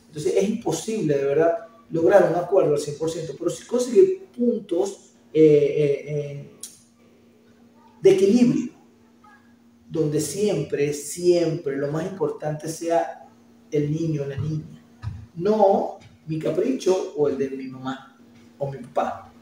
Entonces 0.07 0.35
es 0.37 0.49
imposible, 0.49 1.17
de 1.17 1.25
verdad, 1.25 1.59
lograr 1.91 2.31
un 2.31 2.37
acuerdo 2.37 2.75
al 2.75 2.81
100%, 2.81 3.37
pero 3.39 3.51
si 3.51 3.65
conseguir 3.67 4.27
puntos 4.37 5.13
eh, 5.33 5.43
eh, 5.43 6.05
eh, 6.07 6.51
de 8.03 8.11
equilibrio 8.11 8.70
donde 9.91 10.21
siempre, 10.21 10.95
siempre 10.95 11.77
lo 11.77 11.91
más 11.91 12.07
importante 12.07 12.69
sea 12.69 13.29
el 13.73 13.91
niño 13.91 14.23
o 14.23 14.27
la 14.27 14.37
niña, 14.37 14.83
no 15.35 15.99
mi 16.27 16.39
capricho 16.39 17.15
o 17.17 17.29
el 17.29 17.37
de 17.37 17.51
mi 17.51 17.67
mamá 17.67 18.17
o 18.57 18.71
mi 18.71 18.79
papá. 18.79 19.33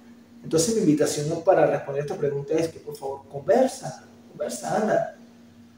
Entonces 0.43 0.75
mi 0.75 0.81
invitación 0.81 1.43
para 1.45 1.67
responder 1.67 2.03
esta 2.03 2.17
pregunta 2.17 2.55
es 2.55 2.69
que 2.69 2.81
por 2.81 2.97
favor 2.97 3.29
conversa, 3.29 4.09
conversa, 4.31 4.77
anda, 4.77 5.19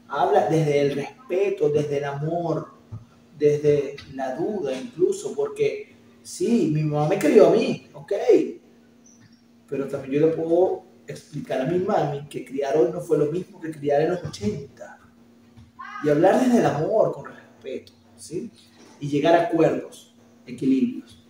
habla 0.07 0.47
desde 0.47 0.79
el 0.79 0.95
respeto, 0.95 1.69
desde 1.69 1.97
el 1.97 2.05
amor, 2.05 2.69
desde 3.37 3.97
la 4.13 4.35
duda 4.35 4.73
incluso, 4.73 5.35
porque 5.35 5.95
sí, 6.23 6.71
mi 6.73 6.83
mamá 6.83 7.09
me 7.09 7.19
crió 7.19 7.47
a 7.47 7.51
mí, 7.51 7.87
ok, 7.93 8.13
pero 9.67 9.87
también 9.87 10.21
yo 10.21 10.27
le 10.27 10.33
puedo 10.33 10.90
explicar 11.07 11.61
a 11.61 11.65
mi 11.65 11.79
mami 11.79 12.27
que 12.27 12.45
criar 12.45 12.77
hoy 12.77 12.91
no 12.91 13.01
fue 13.01 13.17
lo 13.17 13.31
mismo 13.31 13.59
que 13.59 13.71
criar 13.71 14.01
en 14.01 14.11
los 14.11 14.23
80. 14.23 14.99
Y 16.03 16.09
hablar 16.09 16.39
desde 16.39 16.59
el 16.59 16.65
amor, 16.65 17.11
con 17.11 17.25
respeto, 17.25 17.93
¿sí? 18.17 18.51
Y 18.99 19.07
llegar 19.07 19.35
a 19.35 19.43
acuerdos, 19.43 20.15
equilibrios. 20.45 21.23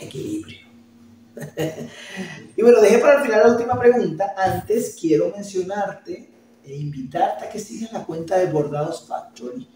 Equilibrio. 0.00 0.68
y 2.56 2.62
bueno, 2.62 2.80
dejé 2.80 2.98
para 2.98 3.18
el 3.18 3.24
final 3.24 3.40
la 3.44 3.52
última 3.52 3.78
pregunta. 3.78 4.34
Antes 4.36 4.96
quiero 5.00 5.32
mencionarte 5.34 6.28
e 6.64 6.76
invitarte 6.76 7.46
a 7.46 7.50
que 7.50 7.58
sigas 7.58 7.92
la 7.92 8.04
cuenta 8.04 8.38
de 8.38 8.46
Bordados 8.46 9.06
Factory. 9.08 9.68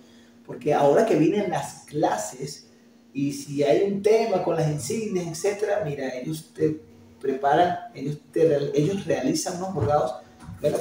Porque 0.45 0.75
ahora 0.75 1.07
que 1.07 1.17
vienen 1.17 1.51
las 1.51 1.85
clases 1.85 2.69
y 3.13 3.33
si 3.33 3.63
hay 3.63 3.91
un 3.91 4.03
tema 4.03 4.43
con 4.43 4.57
las 4.57 4.71
insignias, 4.71 5.27
etcétera, 5.27 5.83
mira, 5.85 6.09
ellos 6.15 6.53
te 6.55 6.81
preparan, 7.23 7.79
ellos, 7.95 8.19
ellos 8.35 9.07
realizan 9.07 9.57
unos 9.59 9.73
bordados, 9.73 10.15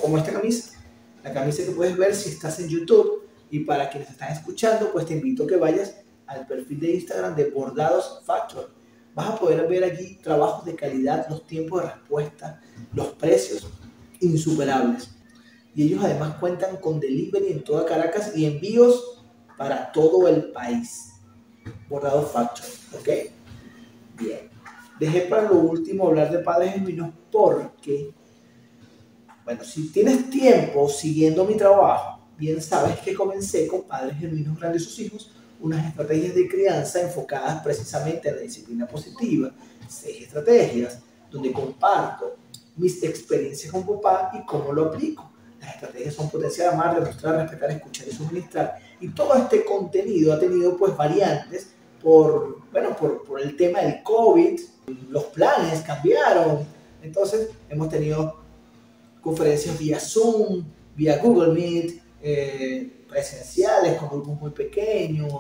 como 0.02 0.18
esta 0.18 0.34
camisa, 0.34 0.80
la 1.24 1.32
camisa 1.32 1.64
que 1.64 1.72
puedes 1.72 1.96
ver 1.96 2.16
si 2.16 2.30
estás 2.30 2.60
en 2.60 2.68
YouTube 2.68 3.28
y 3.50 3.60
para 3.60 3.90
quienes 3.90 4.10
están 4.10 4.32
escuchando, 4.32 4.92
pues 4.92 5.06
te 5.06 5.14
invito 5.14 5.44
a 5.44 5.48
que 5.48 5.56
vayas 5.56 5.96
al 6.26 6.48
perfil 6.48 6.80
de 6.80 6.96
Instagram 6.96 7.36
de 7.36 7.50
Bordados 7.52 8.22
Factory. 8.26 8.68
Vas 9.14 9.30
a 9.30 9.36
poder 9.38 9.68
ver 9.68 9.84
allí 9.84 10.16
trabajos 10.24 10.66
de 10.66 10.76
calidad, 10.76 11.28
los 11.30 11.46
tiempos 11.46 11.84
de 11.84 11.90
respuesta, 11.90 12.62
los 12.94 13.08
precios 13.08 13.68
insuperables. 14.20 15.12
Y 15.76 15.84
ellos 15.84 16.04
además 16.04 16.36
cuentan 16.40 16.78
con 16.78 17.00
delivery 17.00 17.52
en 17.52 17.64
toda 17.64 17.86
Caracas 17.86 18.36
y 18.36 18.46
envíos 18.46 19.24
para 19.58 19.92
todo 19.92 20.28
el 20.28 20.52
país. 20.52 21.12
Bordados 21.90 22.32
Factory, 22.32 22.70
¿ok? 22.94 23.10
Bien. 24.18 24.51
Dejé 25.02 25.22
para 25.22 25.50
lo 25.50 25.56
último 25.56 26.08
hablar 26.08 26.32
de 26.32 26.38
padres 26.38 26.74
genuinos 26.74 27.10
porque, 27.32 28.14
bueno, 29.44 29.64
si 29.64 29.92
tienes 29.92 30.30
tiempo 30.30 30.88
siguiendo 30.88 31.44
mi 31.44 31.56
trabajo, 31.56 32.20
bien 32.38 32.62
sabes 32.62 33.00
que 33.00 33.16
comencé 33.16 33.66
con 33.66 33.82
padres 33.82 34.20
genuinos 34.20 34.60
grandes 34.60 34.84
sus 34.84 35.00
hijos, 35.00 35.32
unas 35.60 35.88
estrategias 35.88 36.36
de 36.36 36.48
crianza 36.48 37.02
enfocadas 37.02 37.64
precisamente 37.64 38.30
en 38.30 38.36
la 38.36 38.42
disciplina 38.44 38.86
positiva, 38.86 39.52
seis 39.90 40.22
estrategias, 40.22 41.00
donde 41.32 41.52
comparto 41.52 42.36
mis 42.76 43.02
experiencias 43.02 43.72
con 43.72 43.84
papá 43.84 44.30
y 44.36 44.46
cómo 44.46 44.72
lo 44.72 44.86
aplico. 44.86 45.32
Las 45.60 45.74
estrategias 45.74 46.14
son 46.14 46.30
potenciar, 46.30 46.76
amar, 46.76 47.00
demostrar, 47.00 47.38
respetar, 47.38 47.72
escuchar 47.72 48.08
y 48.08 48.12
suministrar. 48.12 48.78
Y 49.00 49.08
todo 49.10 49.34
este 49.34 49.66
contenido 49.66 50.32
ha 50.32 50.40
tenido 50.40 50.78
pues 50.78 50.96
variantes 50.96 51.72
por, 52.04 52.61
bueno, 52.72 52.96
por, 52.96 53.24
por 53.24 53.42
el 53.42 53.56
tema 53.56 53.82
del 53.82 54.02
COVID, 54.04 54.60
los 55.10 55.26
planes 55.26 55.82
cambiaron. 55.82 56.66
Entonces 57.02 57.50
hemos 57.70 57.90
tenido 57.90 58.42
conferencias 59.22 59.78
vía 59.78 60.00
Zoom, 60.00 60.64
vía 60.96 61.20
Google 61.20 61.54
Meet, 61.54 62.02
eh, 62.22 63.06
presenciales 63.08 63.98
con 63.98 64.10
grupos 64.10 64.40
muy 64.40 64.52
pequeños. 64.52 65.32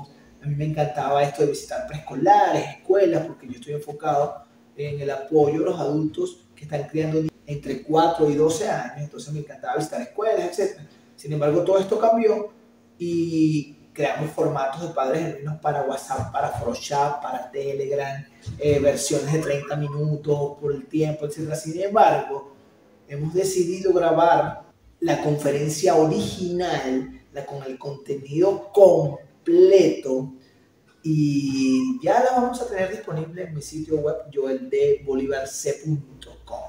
A 0.42 0.48
mí 0.48 0.56
me 0.56 0.66
encantaba 0.66 1.24
esto 1.24 1.44
de 1.44 1.50
visitar 1.50 1.88
preescolares, 1.88 2.78
escuelas, 2.78 3.26
porque 3.26 3.48
yo 3.48 3.54
estoy 3.54 3.74
enfocado 3.74 4.44
en 4.76 5.00
el 5.00 5.10
apoyo 5.10 5.62
a 5.62 5.70
los 5.70 5.80
adultos 5.80 6.46
que 6.56 6.64
están 6.64 6.88
criando 6.88 7.22
entre 7.46 7.84
4 7.84 8.30
y 8.30 8.36
12 8.36 8.70
años. 8.70 8.98
Entonces 8.98 9.34
me 9.34 9.40
encantaba 9.40 9.78
visitar 9.78 10.02
escuelas, 10.02 10.60
etc. 10.60 10.80
Sin 11.16 11.34
embargo, 11.34 11.64
todo 11.64 11.78
esto 11.78 12.00
cambió 12.00 12.52
y 12.98 13.76
creamos 13.94 14.32
formatos 14.32 14.82
de 14.82 14.88
padres 14.90 15.24
genuinos 15.24 15.62
para 15.62 15.84
WhatsApp, 15.84 16.30
para 16.32 16.50
Photoshop, 16.50 17.22
para 17.22 17.52
Telegram, 17.52 18.26
eh, 18.58 18.80
versiones 18.80 19.32
de 19.34 19.40
30 19.40 19.76
minutos 19.76 20.58
por 20.60 20.74
el 20.74 20.88
tiempo, 20.88 21.26
etc. 21.26 21.54
Sin 21.56 21.80
embargo, 21.82 22.54
hemos 23.08 23.34
decidido 23.34 23.94
grabar 23.94 24.64
la 25.00 25.22
conferencia 25.22 25.96
original, 25.96 27.22
la 27.34 27.46
con 27.46 27.64
el 27.64 27.78
contenido 27.78 28.72
completo 28.72 30.34
y 31.04 32.00
ya 32.04 32.24
la 32.24 32.40
vamos 32.40 32.62
a 32.62 32.68
tener 32.68 32.92
disponible 32.92 33.44
en 33.44 33.56
mi 33.56 33.62
sitio 33.62 33.98
web 33.98 34.16
joeldebolivarc.com 34.34 36.60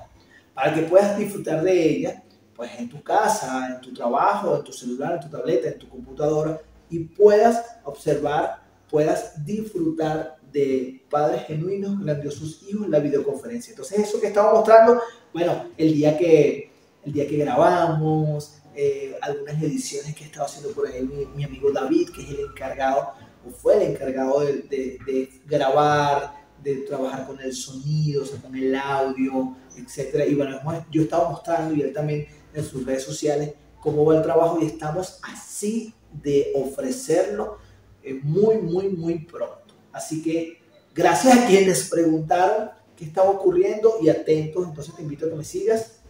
para 0.54 0.74
que 0.74 0.82
puedas 0.82 1.18
disfrutar 1.18 1.62
de 1.62 1.90
ella 1.90 2.22
pues 2.54 2.70
en 2.78 2.88
tu 2.88 3.02
casa, 3.02 3.74
en 3.74 3.80
tu 3.80 3.92
trabajo, 3.92 4.56
en 4.56 4.64
tu 4.64 4.72
celular, 4.72 5.14
en 5.14 5.20
tu 5.20 5.28
tableta, 5.28 5.68
en 5.68 5.78
tu 5.78 5.88
computadora 5.88 6.60
y 6.92 7.00
puedas 7.00 7.64
observar, 7.84 8.62
puedas 8.88 9.44
disfrutar 9.44 10.36
de 10.52 11.02
padres 11.10 11.46
genuinos, 11.46 11.98
grandiosos 11.98 12.62
hijos 12.68 12.84
en 12.84 12.90
la 12.90 12.98
videoconferencia. 12.98 13.70
Entonces 13.70 13.98
eso 14.00 14.20
que 14.20 14.26
estaba 14.26 14.52
mostrando, 14.52 15.00
bueno, 15.32 15.70
el 15.78 15.94
día 15.94 16.18
que, 16.18 16.70
el 17.04 17.12
día 17.12 17.26
que 17.26 17.38
grabamos, 17.38 18.58
eh, 18.74 19.16
algunas 19.22 19.62
ediciones 19.62 20.14
que 20.14 20.24
estaba 20.24 20.44
haciendo 20.44 20.70
por 20.72 20.86
ahí 20.86 21.02
mi, 21.02 21.24
mi, 21.34 21.44
amigo 21.44 21.72
David, 21.72 22.10
que 22.10 22.22
es 22.22 22.30
el 22.30 22.40
encargado, 22.40 23.12
o 23.46 23.50
fue 23.50 23.76
el 23.76 23.92
encargado 23.92 24.40
de, 24.40 24.52
de, 24.68 24.98
de 25.06 25.30
grabar, 25.46 26.34
de 26.62 26.76
trabajar 26.82 27.26
con 27.26 27.40
el 27.40 27.54
sonido, 27.54 28.22
o 28.22 28.26
sea, 28.26 28.40
con 28.40 28.54
el 28.54 28.74
audio, 28.74 29.56
etc. 29.76 30.28
Y 30.28 30.34
bueno, 30.34 30.60
yo 30.90 31.02
estaba 31.02 31.30
mostrando 31.30 31.74
y 31.74 31.80
él 31.80 31.92
también 31.94 32.26
en 32.52 32.64
sus 32.64 32.84
redes 32.84 33.04
sociales 33.04 33.54
cómo 33.80 34.04
va 34.04 34.16
el 34.16 34.22
trabajo 34.22 34.58
y 34.60 34.66
estamos 34.66 35.18
así 35.22 35.94
de 36.12 36.52
ofrecerlo 36.54 37.58
eh, 38.02 38.20
muy, 38.22 38.58
muy, 38.58 38.88
muy 38.88 39.20
pronto. 39.20 39.74
Así 39.92 40.22
que 40.22 40.58
gracias 40.94 41.36
a 41.36 41.46
quienes 41.46 41.88
preguntaron 41.88 42.70
qué 42.96 43.04
estaba 43.04 43.30
ocurriendo 43.30 43.98
y 44.02 44.08
atentos, 44.08 44.66
entonces 44.66 44.94
te 44.94 45.02
invito 45.02 45.26
a 45.26 45.30
que 45.30 45.36
me 45.36 45.44
sigas 45.44 46.00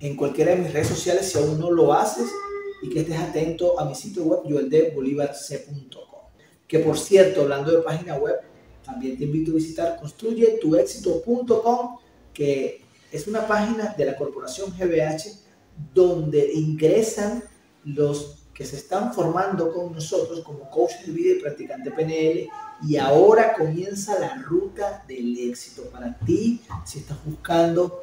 en 0.00 0.16
cualquiera 0.16 0.52
de 0.52 0.58
mis 0.58 0.72
redes 0.72 0.88
sociales 0.88 1.30
si 1.30 1.38
aún 1.38 1.58
no 1.58 1.70
lo 1.70 1.92
haces 1.92 2.28
y 2.82 2.90
que 2.90 3.00
estés 3.00 3.18
atento 3.18 3.78
a 3.80 3.84
mi 3.84 3.94
sitio 3.94 4.24
web 4.24 4.40
yoeldebolivarc.com. 4.46 6.20
Que 6.66 6.78
por 6.80 6.98
cierto, 6.98 7.42
hablando 7.42 7.72
de 7.72 7.82
página 7.82 8.16
web, 8.16 8.36
también 8.84 9.18
te 9.18 9.24
invito 9.24 9.52
a 9.52 9.54
visitar 9.54 9.96
construyetuexito.com, 9.98 11.98
que 12.32 12.82
es 13.10 13.26
una 13.26 13.46
página 13.46 13.94
de 13.96 14.04
la 14.04 14.16
corporación 14.16 14.70
GBH 14.70 15.48
donde 15.94 16.52
ingresan 16.52 17.42
los 17.84 18.37
que 18.58 18.64
se 18.64 18.74
están 18.74 19.14
formando 19.14 19.72
con 19.72 19.92
nosotros 19.92 20.40
como 20.40 20.68
coaches 20.68 21.06
de 21.06 21.12
vida 21.12 21.36
y 21.36 21.40
practicante 21.40 21.92
PNL 21.92 22.48
y 22.88 22.96
ahora 22.96 23.54
comienza 23.54 24.18
la 24.18 24.34
ruta 24.34 25.04
del 25.06 25.38
éxito 25.38 25.84
para 25.92 26.18
ti 26.18 26.60
si 26.84 26.98
estás 26.98 27.18
buscando 27.24 28.02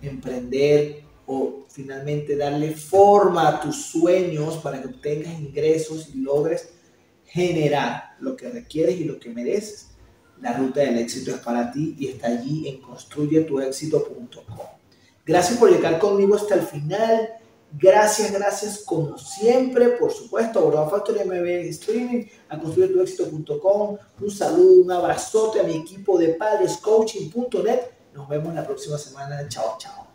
emprender 0.00 1.02
o 1.26 1.64
finalmente 1.68 2.36
darle 2.36 2.70
forma 2.70 3.48
a 3.48 3.60
tus 3.60 3.86
sueños 3.86 4.58
para 4.58 4.80
que 4.80 4.86
obtengas 4.86 5.40
ingresos 5.40 6.10
y 6.14 6.18
logres 6.18 6.68
generar 7.24 8.14
lo 8.20 8.36
que 8.36 8.48
requieres 8.48 9.00
y 9.00 9.04
lo 9.06 9.18
que 9.18 9.30
mereces. 9.30 9.88
La 10.40 10.52
ruta 10.52 10.82
del 10.82 10.98
éxito 10.98 11.32
es 11.32 11.38
para 11.38 11.72
ti 11.72 11.96
y 11.98 12.06
está 12.06 12.28
allí 12.28 12.68
en 12.68 12.80
construyetuexito.com. 12.80 14.66
Gracias 15.24 15.58
por 15.58 15.68
llegar 15.68 15.98
conmigo 15.98 16.36
hasta 16.36 16.54
el 16.54 16.62
final. 16.62 17.28
Gracias, 17.72 18.32
gracias 18.32 18.78
como 18.78 19.18
siempre, 19.18 19.88
por 19.90 20.10
supuesto, 20.10 20.58
a 20.58 20.62
Bordoa 20.62 20.88
Factory 20.88 21.24
MB 21.24 21.46
Streaming, 21.70 22.24
a 22.48 22.58
construyetuexito.com. 22.58 23.98
Un 24.20 24.30
saludo, 24.30 24.82
un 24.82 24.90
abrazote 24.90 25.60
a 25.60 25.62
mi 25.64 25.76
equipo 25.76 26.16
de 26.18 26.28
padrescoaching.net. 26.28 27.80
Nos 28.14 28.28
vemos 28.28 28.54
la 28.54 28.64
próxima 28.64 28.96
semana. 28.96 29.46
Chao, 29.48 29.76
chao. 29.78 30.06